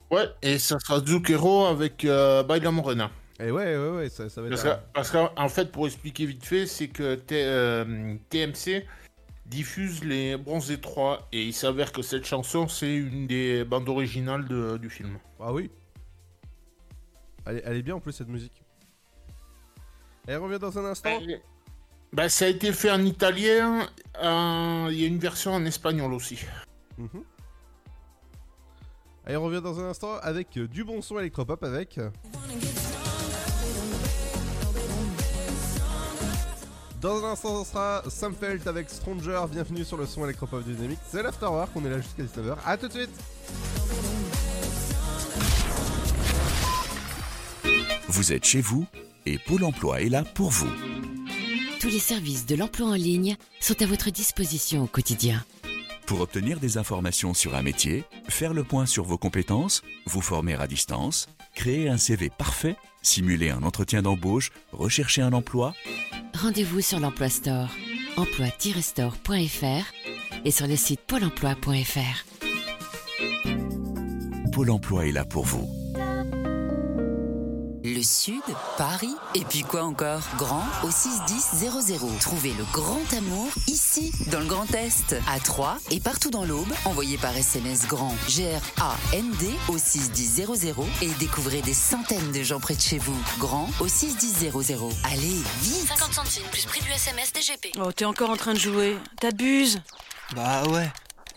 [0.10, 3.12] Ouais, et ça sera Zucchero avec euh, Baila Morena.
[3.42, 4.62] Et ouais, ouais, ouais, ça, ça va être.
[4.62, 8.86] Parce que- Parce qu'en en fait, pour expliquer vite fait, c'est que T- euh, TMC
[9.48, 14.48] diffuse les Bronzés 3 et il s'avère que cette chanson, c'est une des bandes originales
[14.48, 15.18] de- du film.
[15.40, 15.70] Ah oui
[17.48, 18.64] elle est, elle est bien en plus cette musique.
[20.28, 21.20] Elle revient dans un instant.
[22.14, 23.90] Bah, ça a été fait en italien,
[24.22, 26.46] en- il y a une version en espagnol aussi.
[27.00, 27.24] Mhm.
[29.26, 32.00] Elle revient dans un instant avec euh, du bon son électropop avec.
[37.02, 39.42] Dans un instant, ce sera Sam Felt avec Stranger.
[39.52, 41.00] Bienvenue sur le son électropop Dynamique.
[41.10, 42.58] C'est l'Afterwork, on est là jusqu'à 19h.
[42.64, 43.10] A tout de suite
[48.08, 48.86] Vous êtes chez vous
[49.26, 50.70] et Pôle emploi est là pour vous.
[51.80, 55.44] Tous les services de l'emploi en ligne sont à votre disposition au quotidien.
[56.06, 60.54] Pour obtenir des informations sur un métier, faire le point sur vos compétences, vous former
[60.54, 65.74] à distance, créer un CV parfait, simuler un entretien d'embauche, rechercher un emploi,
[66.42, 67.70] Rendez-vous sur l'Emploi Store,
[68.18, 72.26] emploi-store.fr et sur le site pôle emploi.fr.
[74.52, 75.81] Pôle emploi est là pour vous.
[77.84, 78.44] Le Sud,
[78.78, 80.22] Paris, et puis quoi encore?
[80.38, 81.72] Grand au 61000.
[82.20, 86.72] Trouvez le grand amour ici, dans le Grand Est, à Troyes et partout dans l'Aube.
[86.86, 92.82] Envoyez par SMS grand G-R-A-N-D au 61000 et découvrez des centaines de gens près de
[92.82, 93.18] chez vous.
[93.40, 94.52] Grand au 61000.
[95.06, 97.72] Allez, vite 50 centimes plus prix du SMS DGP.
[97.80, 98.96] Oh, t'es encore en train de jouer.
[99.20, 99.82] T'abuses.
[100.36, 100.92] Bah ouais.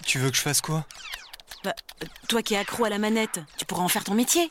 [0.04, 0.84] Tu veux que je fasse quoi?
[1.64, 1.74] Bah,
[2.28, 4.50] toi qui es accro à la manette, tu pourras en faire ton métier.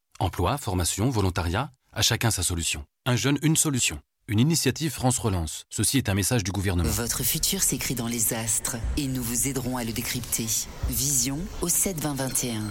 [0.21, 2.85] Emploi, formation, volontariat, À chacun sa solution.
[3.07, 3.99] Un jeune, une solution.
[4.27, 5.65] Une initiative France Relance.
[5.71, 6.87] Ceci est un message du gouvernement.
[6.87, 10.45] Votre futur s'écrit dans les astres et nous vous aiderons à le décrypter.
[10.89, 12.61] Vision au 7 20 21.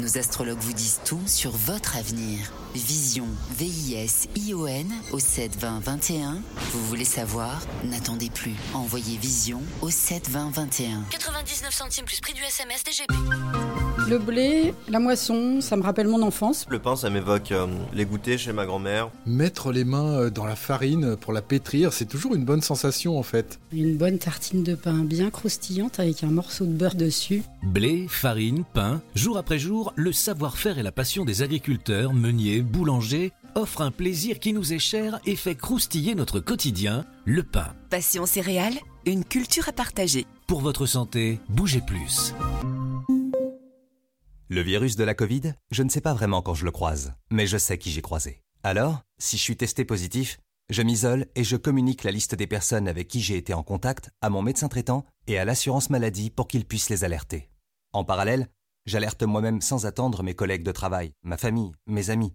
[0.00, 2.52] Nos astrologues vous disent tout sur votre avenir.
[2.76, 3.26] Vision,
[3.58, 6.38] V-I-S-I-O-N au 7 20 21.
[6.72, 7.62] Vous voulez savoir?
[7.84, 8.54] N'attendez plus.
[8.74, 11.04] Envoyez Vision au 7 20 21.
[11.10, 13.14] 99 centimes plus prix du SMS DGP.
[14.08, 16.64] Le blé, la moisson, ça me rappelle mon enfance.
[16.68, 19.10] Le pain, ça m'évoque euh, les goûters chez ma grand-mère.
[19.24, 23.18] Mettre les mains euh, dans la farine pour la pétrir, c'est toujours une bonne sensation
[23.18, 23.58] en fait.
[23.72, 27.42] Une bonne tartine de pain bien croustillante avec un morceau de beurre dessus.
[27.64, 33.32] Blé, farine, pain, jour après jour, le savoir-faire et la passion des agriculteurs, meuniers, boulangers
[33.54, 37.74] offrent un plaisir qui nous est cher et fait croustiller notre quotidien, le pain.
[37.88, 40.26] Passion céréales, une culture à partager.
[40.46, 42.34] Pour votre santé, bougez plus.
[44.48, 47.46] Le virus de la Covid, je ne sais pas vraiment quand je le croise, mais
[47.46, 48.42] je sais qui j'ai croisé.
[48.62, 50.38] Alors, si je suis testé positif,
[50.68, 54.10] je m'isole et je communique la liste des personnes avec qui j'ai été en contact
[54.20, 57.48] à mon médecin traitant et à l'assurance maladie pour qu'ils puissent les alerter.
[57.92, 58.48] En parallèle,
[58.84, 62.34] j'alerte moi-même sans attendre mes collègues de travail, ma famille, mes amis.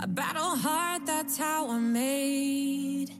[0.00, 3.10] I battle hard, that's how I'm made.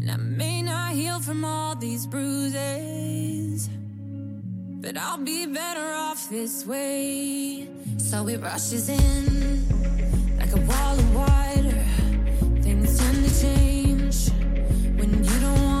[0.00, 3.68] And I may not heal from all these bruises.
[4.80, 7.68] But I'll be better off this way.
[7.98, 11.84] So it rushes in like a wall of water.
[12.62, 14.30] Things tend to change
[14.98, 15.71] when you don't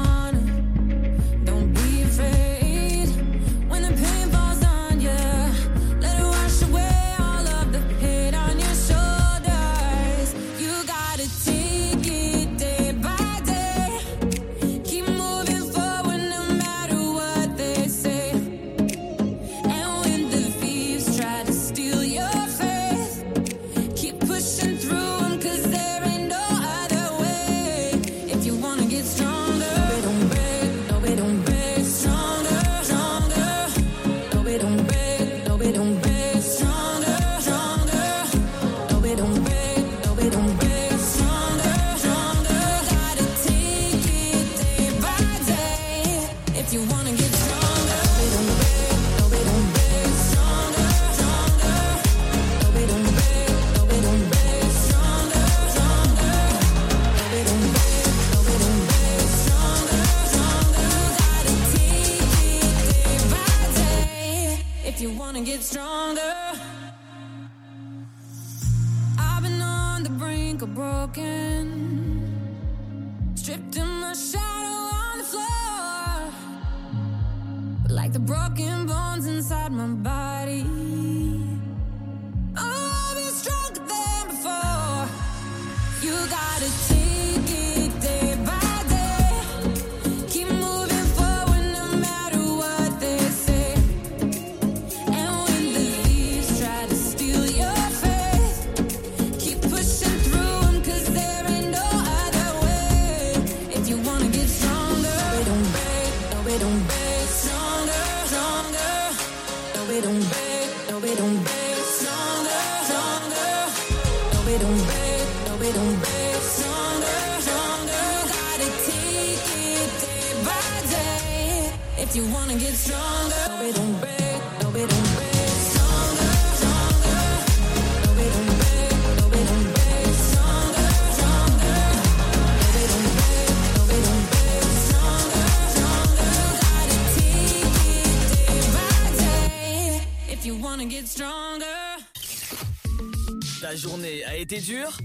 [143.60, 144.96] Ta journée a été dure.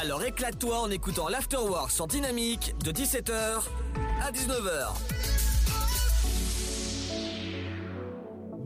[0.00, 3.62] Alors éclate-toi en écoutant l'Afterwork sur Dynamique de 17h
[4.20, 4.94] à 19h.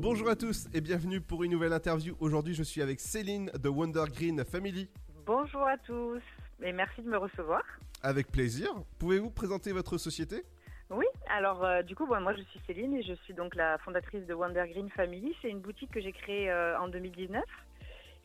[0.01, 2.17] Bonjour à tous et bienvenue pour une nouvelle interview.
[2.21, 4.89] Aujourd'hui, je suis avec Céline de Wonder Green Family.
[5.27, 6.23] Bonjour à tous
[6.63, 7.63] et merci de me recevoir.
[8.03, 8.69] Avec plaisir.
[8.99, 10.45] Pouvez-vous présenter votre société?
[10.91, 13.79] Oui, alors euh, du coup, bon, moi je suis Céline et je suis donc la
[13.79, 15.35] fondatrice de Wonder Green Family.
[15.43, 17.43] C'est une boutique que j'ai créée euh, en 2019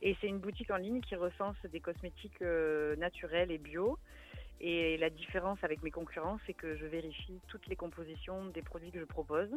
[0.02, 3.98] Et c'est une boutique en ligne qui recense des cosmétiques euh, naturels et bio.
[4.60, 8.90] Et la différence avec mes concurrents, c'est que je vérifie toutes les compositions des produits
[8.90, 9.50] que je propose.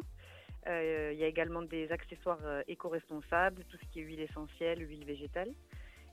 [0.68, 4.80] Euh, il y a également des accessoires euh, éco-responsables, tout ce qui est huile essentielle,
[4.88, 5.50] huile végétale.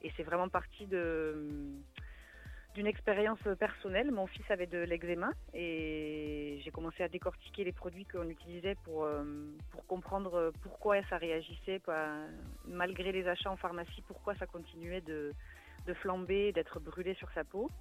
[0.01, 1.47] Et c'est vraiment parti de
[2.75, 4.11] d'une expérience personnelle.
[4.11, 9.05] Mon fils avait de l'eczéma et j'ai commencé à décortiquer les produits qu'on utilisait pour,
[9.05, 9.23] euh,
[9.87, 11.81] comprendre pourquoi ça réagissait,
[12.65, 15.33] malgré les achats en pharmacie, pourquoi ça continuait de
[15.95, 17.71] flamber, d'être brûlé sur sa peau.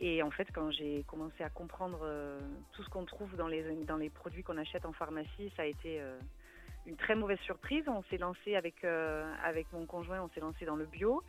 [0.00, 2.38] Et en fait, quand j'ai commencé à comprendre euh,
[2.72, 5.64] tout ce qu'on trouve dans les, dans les produits qu'on achète en pharmacie, ça a
[5.64, 6.18] été euh,
[6.84, 7.84] une très mauvaise surprise.
[7.88, 11.22] On s'est lancé avec, euh, avec mon conjoint, on s'est lancé dans le bio.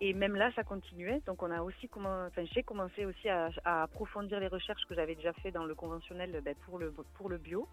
[0.00, 1.20] Et même là, ça continuait.
[1.26, 5.32] Donc, on a aussi enfin, j'ai commencé aussi à, approfondir les recherches que j'avais déjà
[5.34, 7.68] fait dans le conventionnel ben, pour, le, pour le bio.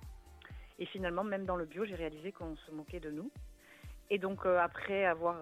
[0.77, 3.31] Et finalement, même dans le bio, j'ai réalisé qu'on se moquait de nous.
[4.11, 5.37] Et donc, après avoir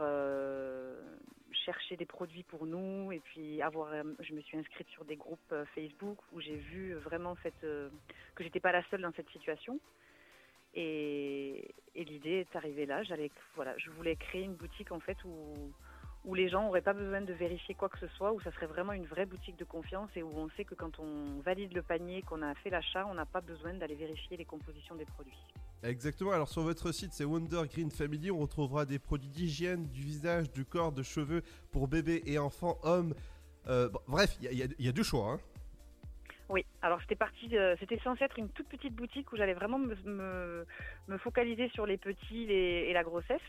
[1.66, 5.56] chercher des produits pour nous et puis avoir je me suis inscrite sur des groupes
[5.74, 9.80] Facebook où j'ai vu vraiment cette que j'étais pas la seule dans cette situation
[10.74, 15.74] et, et l'idée est arrivée là je voulais créer une boutique en fait où
[16.26, 18.66] où les gens n'auraient pas besoin de vérifier quoi que ce soit, où ça serait
[18.66, 21.84] vraiment une vraie boutique de confiance et où on sait que quand on valide le
[21.84, 25.44] panier, qu'on a fait l'achat, on n'a pas besoin d'aller vérifier les compositions des produits.
[25.86, 30.02] Exactement, alors sur votre site c'est Wonder Green Family, on retrouvera des produits d'hygiène, du
[30.02, 33.14] visage, du corps, de cheveux pour bébés et enfants, hommes.
[33.68, 35.34] Euh, bref, il y, a du choix.
[35.34, 35.40] Hein.
[36.50, 37.16] Oui, alors c'était
[37.50, 40.66] de, c'était censé être une toute petite boutique où j'allais vraiment me,
[41.20, 43.42] focaliser sur les petits et la grossesse.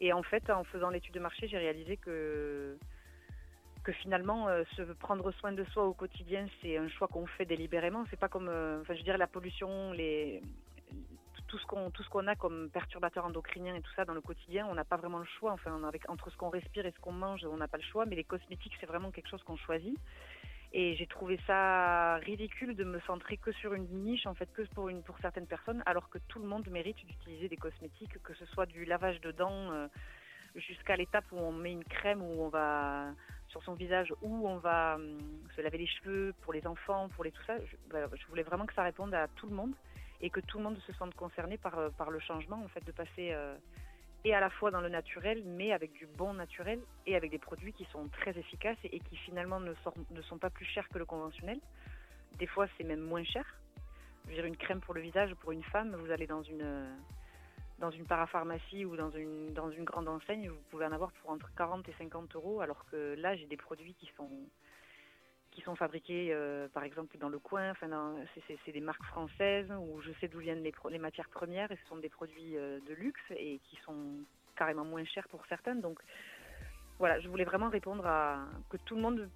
[0.00, 2.78] Et en fait, en faisant l'étude de marché, j'ai réalisé que
[3.84, 7.46] que finalement, euh, se prendre soin de soi au quotidien, c'est un choix qu'on fait
[7.46, 8.04] délibérément.
[8.10, 10.42] C'est pas comme, euh, enfin, je dirais, la pollution, les
[11.48, 14.20] tout ce qu'on tout ce qu'on a comme perturbateurs endocriniens et tout ça dans le
[14.20, 15.52] quotidien, on n'a pas vraiment le choix.
[15.52, 18.06] Enfin, avec, entre ce qu'on respire et ce qu'on mange, on n'a pas le choix.
[18.06, 19.98] Mais les cosmétiques, c'est vraiment quelque chose qu'on choisit.
[20.72, 24.62] Et j'ai trouvé ça ridicule de me centrer que sur une niche, en fait, que
[24.74, 28.34] pour, une, pour certaines personnes, alors que tout le monde mérite d'utiliser des cosmétiques, que
[28.34, 29.88] ce soit du lavage de dents euh,
[30.54, 33.06] jusqu'à l'étape où on met une crème, où on va
[33.48, 35.18] sur son visage, où on va euh,
[35.56, 37.56] se laver les cheveux pour les enfants, pour les tout ça.
[37.58, 39.72] Je, voulais vraiment que ça réponde à tout le monde
[40.20, 42.92] et que tout le monde se sente concerné par, par le changement, en fait, de
[42.92, 43.32] passer.
[43.32, 43.56] Euh,
[44.24, 47.38] et à la fois dans le naturel, mais avec du bon naturel et avec des
[47.38, 50.88] produits qui sont très efficaces et, qui finalement ne, sont, ne sont pas plus chers
[50.88, 51.60] que le conventionnel.
[52.38, 53.44] Des fois, c'est même moins cher.
[54.24, 56.88] Je veux dire, une crème pour le visage, pour une femme, vous allez dans une,
[57.78, 61.30] dans une parapharmacie ou dans une, dans une grande enseigne, vous pouvez en avoir pour
[61.30, 64.28] entre 40 et 50 euros, alors que là, j'ai des produits qui sont,
[65.58, 67.72] qui sont fabriqués, euh, par exemple, dans le coin.
[67.72, 67.88] Enfin,
[68.64, 71.88] c'est des marques françaises où je sais d'où viennent les, les, matières premières et ce
[71.88, 74.20] sont des produits euh, de luxe et qui sont
[74.56, 75.80] carrément moins chers pour certaines.
[75.80, 75.98] Donc,
[77.00, 79.28] voilà, je voulais vraiment répondre à que tout le monde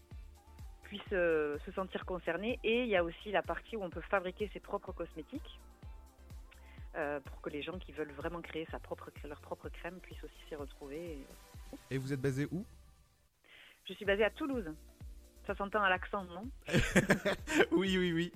[0.85, 2.61] puisse euh, se sentir concerné.
[2.63, 5.61] Et il y a aussi la partie où on peut fabriquer ses propres cosmétiques.
[7.25, 10.37] Pour que les gens qui veulent vraiment créer sa propre, leur propre crème puissent aussi
[10.47, 11.25] s'y retrouver.
[11.91, 11.95] Et...
[11.95, 12.67] et vous êtes basé où?
[13.87, 14.71] Je suis basée à Toulouse.
[15.47, 16.49] Ça s'entend à l'accent, non
[17.73, 18.33] Oui, oui, oui.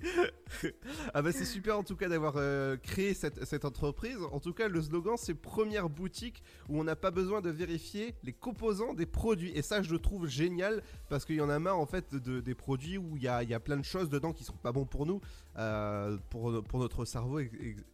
[1.13, 4.17] ah bah c'est super en tout cas d'avoir euh, créé cette, cette, entreprise.
[4.33, 8.15] En tout cas, le slogan c'est première boutique où on n'a pas besoin de vérifier
[8.23, 9.51] les composants des produits.
[9.55, 12.41] Et ça, je le trouve génial parce qu'il y en a marre en fait de,
[12.41, 14.73] des produits où il y a, y a, plein de choses dedans qui sont pas
[14.73, 15.21] bons pour nous,
[15.57, 17.49] euh, pour, pour notre cerveau, et,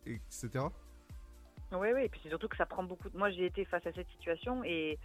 [0.08, 0.66] et, etc.
[1.72, 3.18] Oui, oui, et puis c'est surtout que ça prend beaucoup de...
[3.18, 5.00] Moi, j'ai été face à cette situation et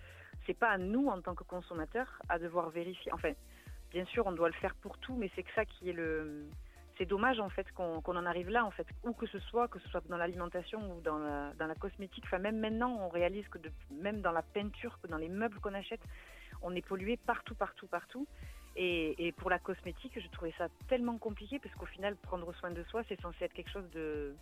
[0.47, 3.13] c'est pas à nous en tant que consommateurs à devoir vérifier.
[3.13, 3.33] Enfin,
[3.91, 6.47] bien sûr, on doit le faire pour tout, mais c'est que ça qui est le.
[6.97, 9.69] C'est dommage en fait qu'on qu en arrive là en fait, où que ce soit,
[9.69, 12.25] que ce soit dans l'alimentation ou dans la, cosmétique.
[12.33, 13.59] Même maintenant, on réalise que
[13.93, 16.01] même dans la peinture, que dans les meubles qu'on achète,
[16.61, 18.27] on est pollué partout, partout, partout.
[18.75, 22.71] Et, et, pour la cosmétique, je trouvais ça tellement compliqué parce qu'au final, prendre soin
[22.71, 24.35] de soi, c'est censé être quelque chose de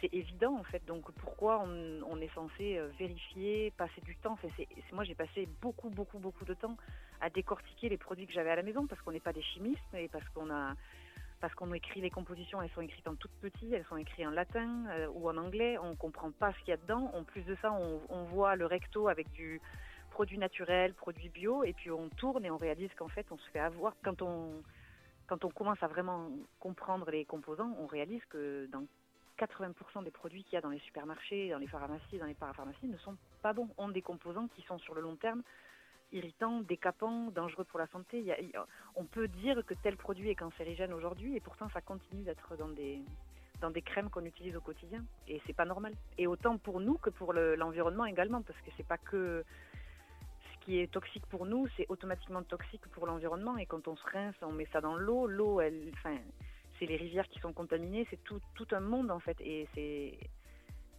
[0.00, 0.84] c'est évident en fait.
[0.86, 4.32] Donc pourquoi on, est censé euh, vérifier, passer du temps?
[4.32, 6.76] Enfin, c'est, Moi j'ai passé beaucoup beaucoup beaucoup de temps
[7.20, 9.94] à décortiquer les produits que j'avais à la maison parce qu'on n'est pas des chimistes
[9.94, 10.74] et parce qu'on a
[11.40, 14.30] parce qu'on écrit les compositions, elles sont écrites en tout petit, elles sont écrites en
[14.30, 17.10] latin euh, ou en anglais, on comprend pas ce qu'il y a dedans.
[17.14, 19.58] En plus de ça, on, on voit le recto avec du
[20.10, 23.48] produit naturel, produit bio, et puis on tourne et on réalise qu'en fait on se
[23.50, 24.62] fait avoir quand on
[25.26, 26.28] quand on commence à vraiment
[26.58, 28.84] comprendre les composants, on réalise que dans
[29.40, 32.86] 80% des produits qu'il y a dans les supermarchés, dans les pharmacies, dans les parapharmacies
[32.86, 35.42] ne sont pas bons, ont des composants qui sont sur le long terme
[36.12, 38.24] irritants, décapants, dangereux pour la santé.
[38.96, 42.68] On peut dire que tel produit est cancérigène aujourd'hui et pourtant ça continue d'être dans
[42.68, 45.94] des, crèmes qu'on utilise au quotidien et c'est pas normal.
[46.18, 49.44] Et autant pour nous que pour l'environnement le, également parce que c'est pas que
[50.62, 53.56] qui est toxique pour nous, c'est automatiquement toxique pour l'environnement.
[53.56, 55.26] Et quand on se rince, on met ça dans l'eau.
[55.26, 55.90] L'eau, elle,
[56.80, 58.04] c'est les rivières qui sont contaminées.
[58.10, 59.40] C'est tout, tout un monde en fait.
[59.40, 60.18] Et c'est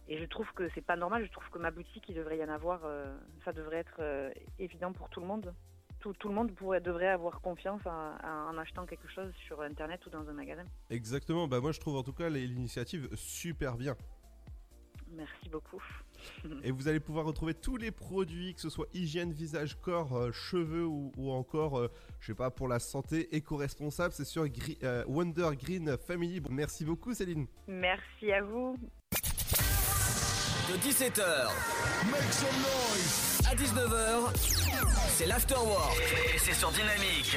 [0.08, 1.26] et je trouve que c'est pas normal.
[1.26, 2.80] Je trouve que ma boutique, il devrait y en avoir.
[2.84, 3.14] euh,
[3.44, 5.52] ça devrait être euh, évident pour tout le monde.
[6.00, 8.16] Tout, tout le monde pourrait, devrait avoir confiance en,
[8.50, 10.64] en achetant quelque chose sur internet ou dans un magasin.
[10.90, 13.94] Exactement, bah moi je trouve en tout cas l'initiative super bien.
[15.12, 15.80] Merci beaucoup.
[16.64, 20.32] Et vous allez pouvoir retrouver tous les produits, que ce soit hygiène, visage, corps, euh,
[20.32, 21.88] cheveux ou, ou encore, euh,
[22.20, 26.40] je sais pas, pour la santé éco-responsable, c'est sur Gri- euh, Wonder Green Family.
[26.40, 27.46] Bon, merci beaucoup Céline.
[27.68, 28.76] Merci à vous.
[30.70, 31.50] De 17h
[32.10, 34.36] Make some noise à 19h,
[35.08, 35.96] c'est l'afterwork
[36.34, 37.36] et c'est sur Dynamique.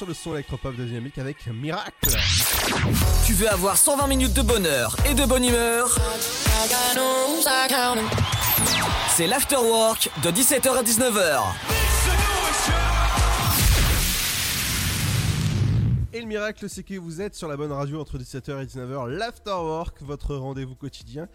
[0.00, 2.16] Sur le son électropop de Dynamique avec Miracle.
[3.26, 5.94] Tu veux avoir 120 minutes de bonheur et de bonne humeur?
[9.10, 11.42] C'est l'afterwork de 17h à 19h.
[16.14, 19.06] Et le miracle, c'est que vous êtes sur la bonne radio entre 17h et 19h,
[19.06, 21.28] l'Afterwork, votre rendez-vous quotidien.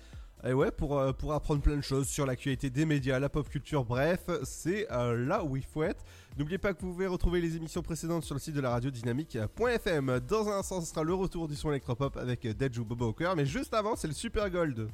[0.47, 3.49] Et ouais, pour, euh, pour apprendre plein de choses sur l'actualité des médias, la pop
[3.49, 6.05] culture, bref, c'est euh, là où il faut être.
[6.37, 8.91] N'oubliez pas que vous pouvez retrouver les émissions précédentes sur le site de la radio
[8.91, 10.19] dynamique.fm.
[10.27, 13.47] Dans un instant, ce sera le retour du son électropop avec Deju Bobo Hawker, mais
[13.47, 14.87] juste avant, c'est le Super Gold.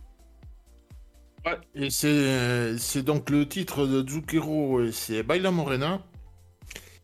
[1.46, 6.02] Ouais, et c'est donc le titre de Zucchero, et c'est Baila Morena.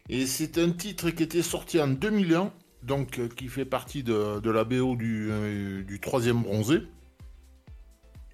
[0.10, 2.54] Et c'est un titre qui était sorti en 2001,
[2.84, 6.84] donc euh, qui fait partie de, de la BO du, euh, du troisième bronzé.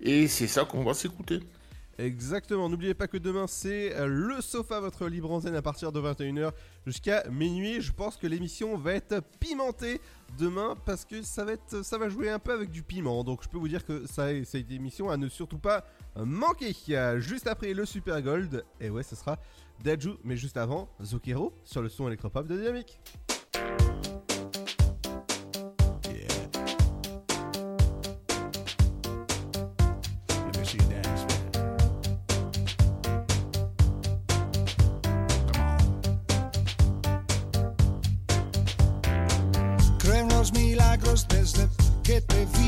[0.03, 1.39] Et c'est ça qu'on va s'écouter.
[1.99, 6.01] Exactement, n'oubliez pas que demain c'est euh, le sofa, votre libre antenne à partir de
[6.01, 6.51] 21h
[6.87, 7.81] jusqu'à minuit.
[7.81, 10.01] Je pense que l'émission va être pimentée
[10.39, 13.23] demain parce que ça va, jouer un peu avec du piment.
[13.23, 15.85] Donc je peux vous dire que ça, c'est une émission à ne surtout pas
[16.17, 16.75] manquer.
[17.19, 19.37] Juste après le Super Gold, et ouais, ce sera
[19.83, 22.99] Daju, mais juste avant, Zokero sur le son électropop de Dynamique.
[42.29, 42.62] if you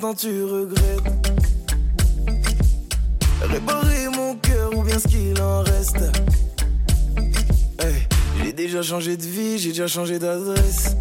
[0.00, 1.12] maintenant tu regrettes.
[3.42, 5.98] Réparer mon cœur ou bien ce qu'il en reste.
[8.42, 10.96] J'ai déjà changé de vie, j'ai déjà changé d'adresse.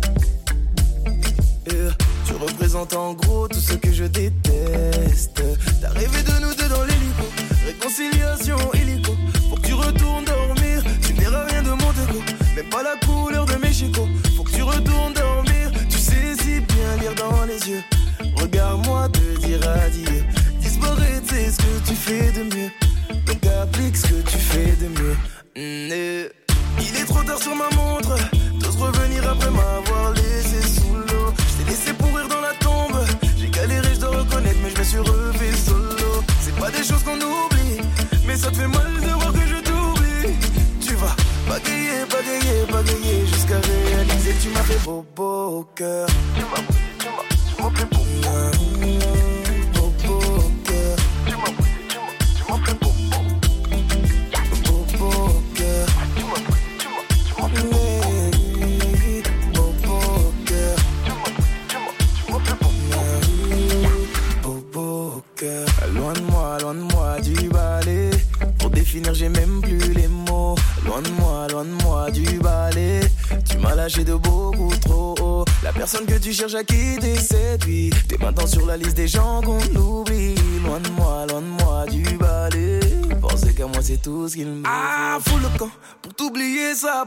[1.66, 5.42] Tu représentes en gros tout ce que je déteste.
[5.82, 7.24] T'as rêvé de nous deux dans l'hélico,
[7.66, 9.14] réconciliation hélico.
[9.50, 12.22] Faut que tu retournes dormir, tu verras rien de mon déco.
[12.56, 15.72] Même pas la couleur de mes chicots, faut que tu retournes dormir.
[15.90, 17.84] Tu sais si bien lire dans les yeux.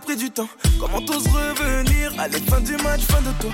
[0.03, 0.49] pris du temps.
[0.79, 3.51] Comment t'oses revenir à la fin du match, fin de toi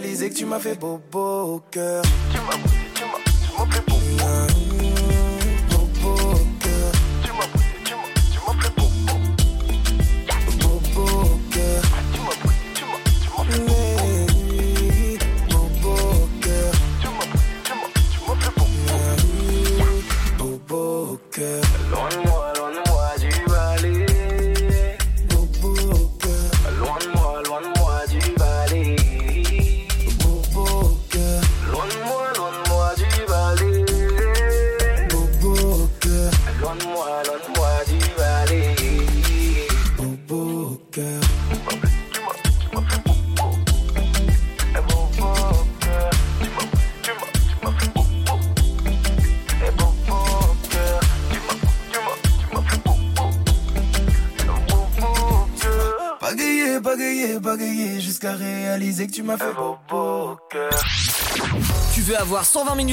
[0.00, 2.02] réalisé que tu m'as fait bobo au cœur.
[2.32, 2.67] Tu m'as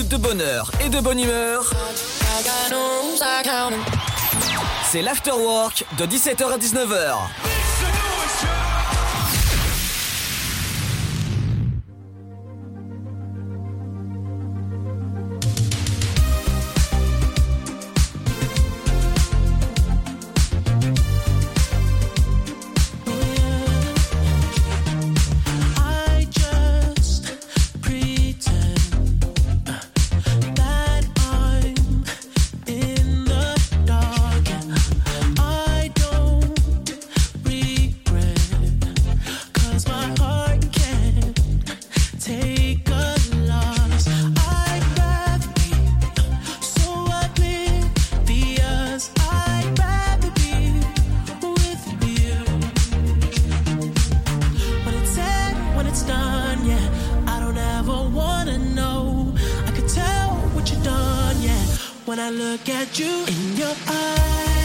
[0.08, 1.72] de bonheur et de bonne humeur.
[4.92, 7.55] C'est l'afterwork de 17h à 19h.
[56.16, 57.34] done, yeah.
[57.34, 59.34] I don't ever wanna know.
[59.68, 61.64] I could tell what you done, yeah.
[62.08, 64.65] When I look at you in your eyes.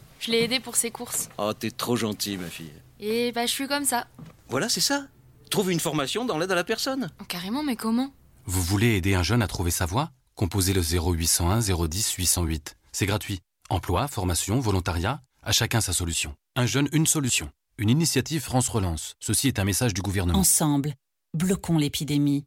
[0.21, 1.29] Je l'ai aidée pour ses courses.
[1.39, 2.71] Oh, t'es trop gentil, ma fille.
[2.99, 4.05] Et bah, je suis comme ça.
[4.49, 5.07] Voilà, c'est ça.
[5.49, 7.09] Trouve une formation dans l'aide à la personne.
[7.19, 8.13] Oh, carrément, mais comment?
[8.45, 10.11] Vous voulez aider un jeune à trouver sa voie?
[10.35, 12.77] Composez le 0801 010 808.
[12.91, 13.39] C'est gratuit.
[13.71, 16.35] Emploi, formation, volontariat, à chacun sa solution.
[16.55, 17.49] Un jeune, une solution.
[17.79, 19.15] Une initiative France Relance.
[19.19, 20.37] Ceci est un message du gouvernement.
[20.37, 20.93] Ensemble,
[21.33, 22.45] bloquons l'épidémie.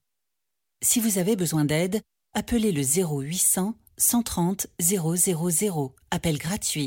[0.80, 2.02] Si vous avez besoin d'aide,
[2.34, 5.94] appelez le 0800 130 000.
[6.12, 6.86] Appel gratuit.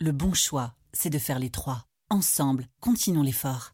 [0.00, 1.86] Le bon choix, c'est de faire les trois.
[2.10, 3.71] Ensemble, continuons l'effort.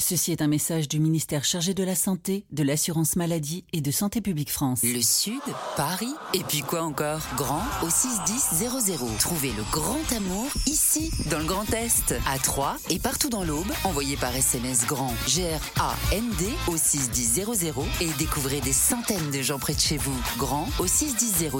[0.00, 3.90] Ceci est un message du ministère chargé de la Santé, de l'Assurance Maladie et de
[3.90, 4.80] Santé Publique France.
[4.82, 5.42] Le Sud,
[5.76, 7.20] Paris, et puis quoi encore?
[7.36, 9.18] Grand au 61000.
[9.18, 13.70] Trouvez le grand amour ici, dans le Grand Est, à Troyes et partout dans l'Aube.
[13.84, 19.80] Envoyez par SMS grand G-R-A-N-D au 61000 et découvrez des centaines de gens près de
[19.80, 20.18] chez vous.
[20.38, 21.50] Grand au 61000.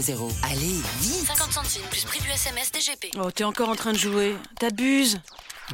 [0.45, 3.11] Allez, vite 50 centimes plus prix du SMS DGP.
[3.19, 4.35] Oh, t'es encore en train de jouer.
[4.59, 5.21] T'abuses.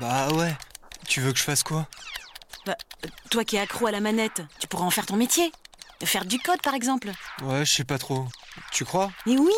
[0.01, 0.55] Bah ouais.
[1.09, 1.87] Tu veux que je fasse quoi?
[2.67, 2.77] Bah,
[3.31, 5.53] toi qui es accro à la manette, tu pourras en faire ton métier.
[6.05, 7.13] Faire du code, par exemple.
[7.43, 8.27] Ouais, je sais pas trop.
[8.73, 9.13] Tu crois?
[9.25, 9.53] Mais oui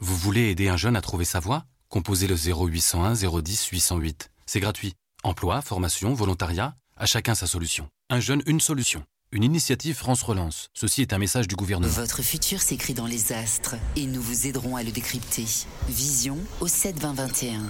[0.00, 1.64] Vous voulez aider un jeune à trouver sa voie?
[1.88, 4.30] Composez le 0801 010 808.
[4.46, 4.94] C'est gratuit.
[5.22, 7.88] Emploi, formation, volontariat, à chacun sa solution.
[8.10, 9.04] Un jeune, une solution.
[9.32, 10.70] Une initiative France Relance.
[10.74, 11.92] Ceci est un message du gouvernement.
[11.92, 15.46] Votre futur s'écrit dans les astres et nous vous aiderons à le décrypter.
[15.88, 17.62] Vision au 72021.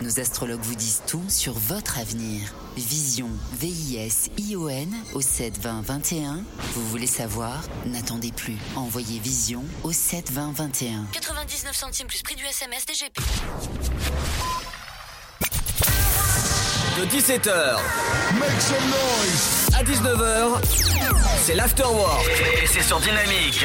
[0.00, 2.54] Nos astrologues vous disent tout sur votre avenir.
[2.76, 6.44] Vision, V-I-S-I-O-N au 72021.
[6.74, 7.64] Vous voulez savoir?
[7.84, 8.56] N'attendez plus.
[8.76, 11.06] Envoyez Vision au 72021.
[11.12, 13.18] 99 centimes plus prix du SMS DGP.
[16.98, 17.78] De 17h
[18.38, 20.62] Make some noise à 19h,
[21.44, 22.24] c'est l'afterwork
[22.62, 23.64] et c'est sur Dynamique.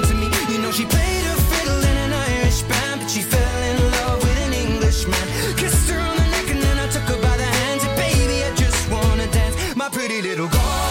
[0.71, 4.53] she played a fiddle in an Irish band, but she fell in love with an
[4.53, 5.27] Englishman.
[5.57, 7.83] Kissed her on the neck and then I took her by the hands.
[7.83, 10.90] And baby, I just wanna dance, my pretty little Galway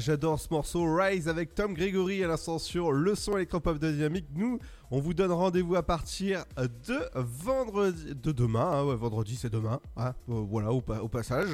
[0.00, 4.26] j'adore ce morceau Rise avec Tom Gregory à l'instant sur le son électropop de Dynamique.
[4.34, 4.58] Nous,
[4.90, 10.14] on vous donne rendez-vous à partir de vendredi, de demain, hein, vendredi c'est demain, hein,
[10.28, 11.50] euh, voilà au, pa- au passage.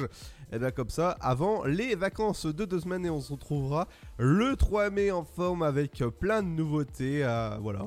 [0.51, 3.87] Et bien comme ça, avant les vacances de deux semaines et on se retrouvera
[4.17, 7.81] le 3 mai en forme avec plein de nouveautés, euh, voilà,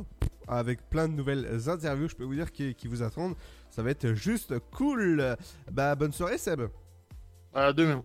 [0.46, 3.34] avec plein de nouvelles interviews, je peux vous dire qui, qui vous attendent.
[3.70, 5.36] Ça va être juste cool.
[5.70, 6.62] Bah bonne soirée Seb.
[7.54, 8.02] À demain.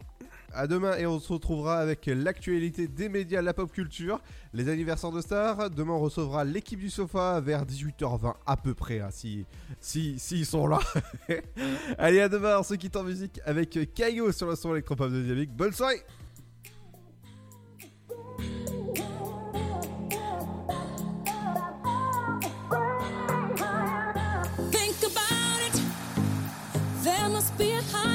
[0.56, 4.22] À demain et on se retrouvera avec l'actualité des médias, la pop culture,
[4.54, 5.70] les anniversaires de stars.
[5.70, 9.46] Demain on recevra l'équipe du sofa vers 18h20 à peu près, hein, si,
[9.82, 10.80] si, sont là.
[11.98, 15.22] Allez à demain, on se quitte en musique avec Caillou sur le son électropop de
[15.22, 15.52] Dynamique.
[15.52, 16.02] Bonne soirée
[27.58, 28.15] be a higher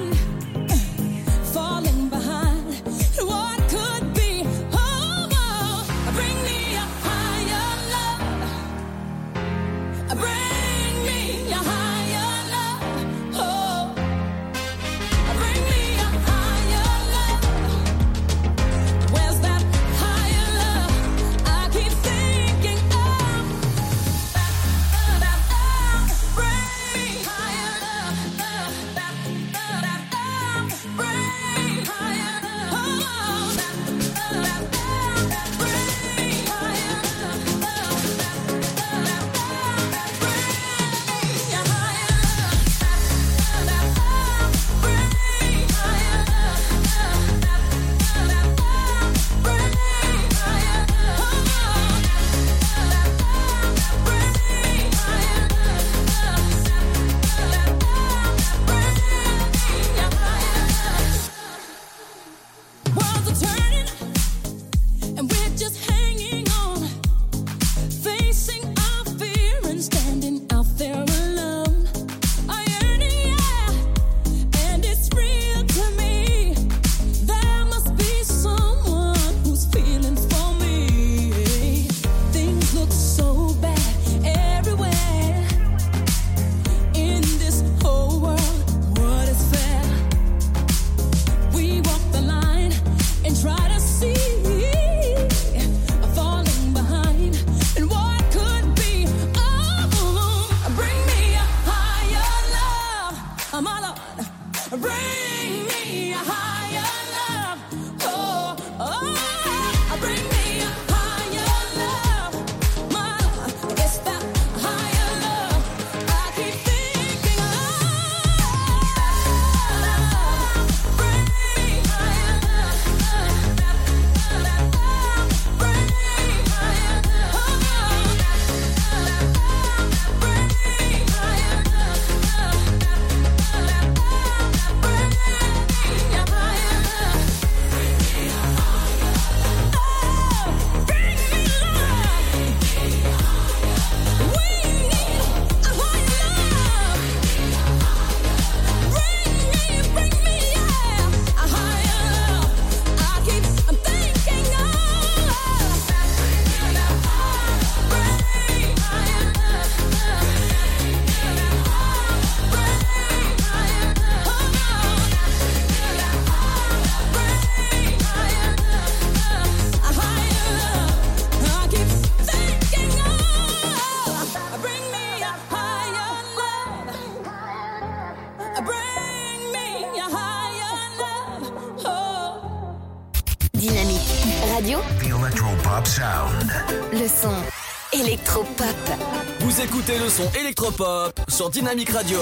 [190.51, 192.19] électropop sur Dynamique Radio.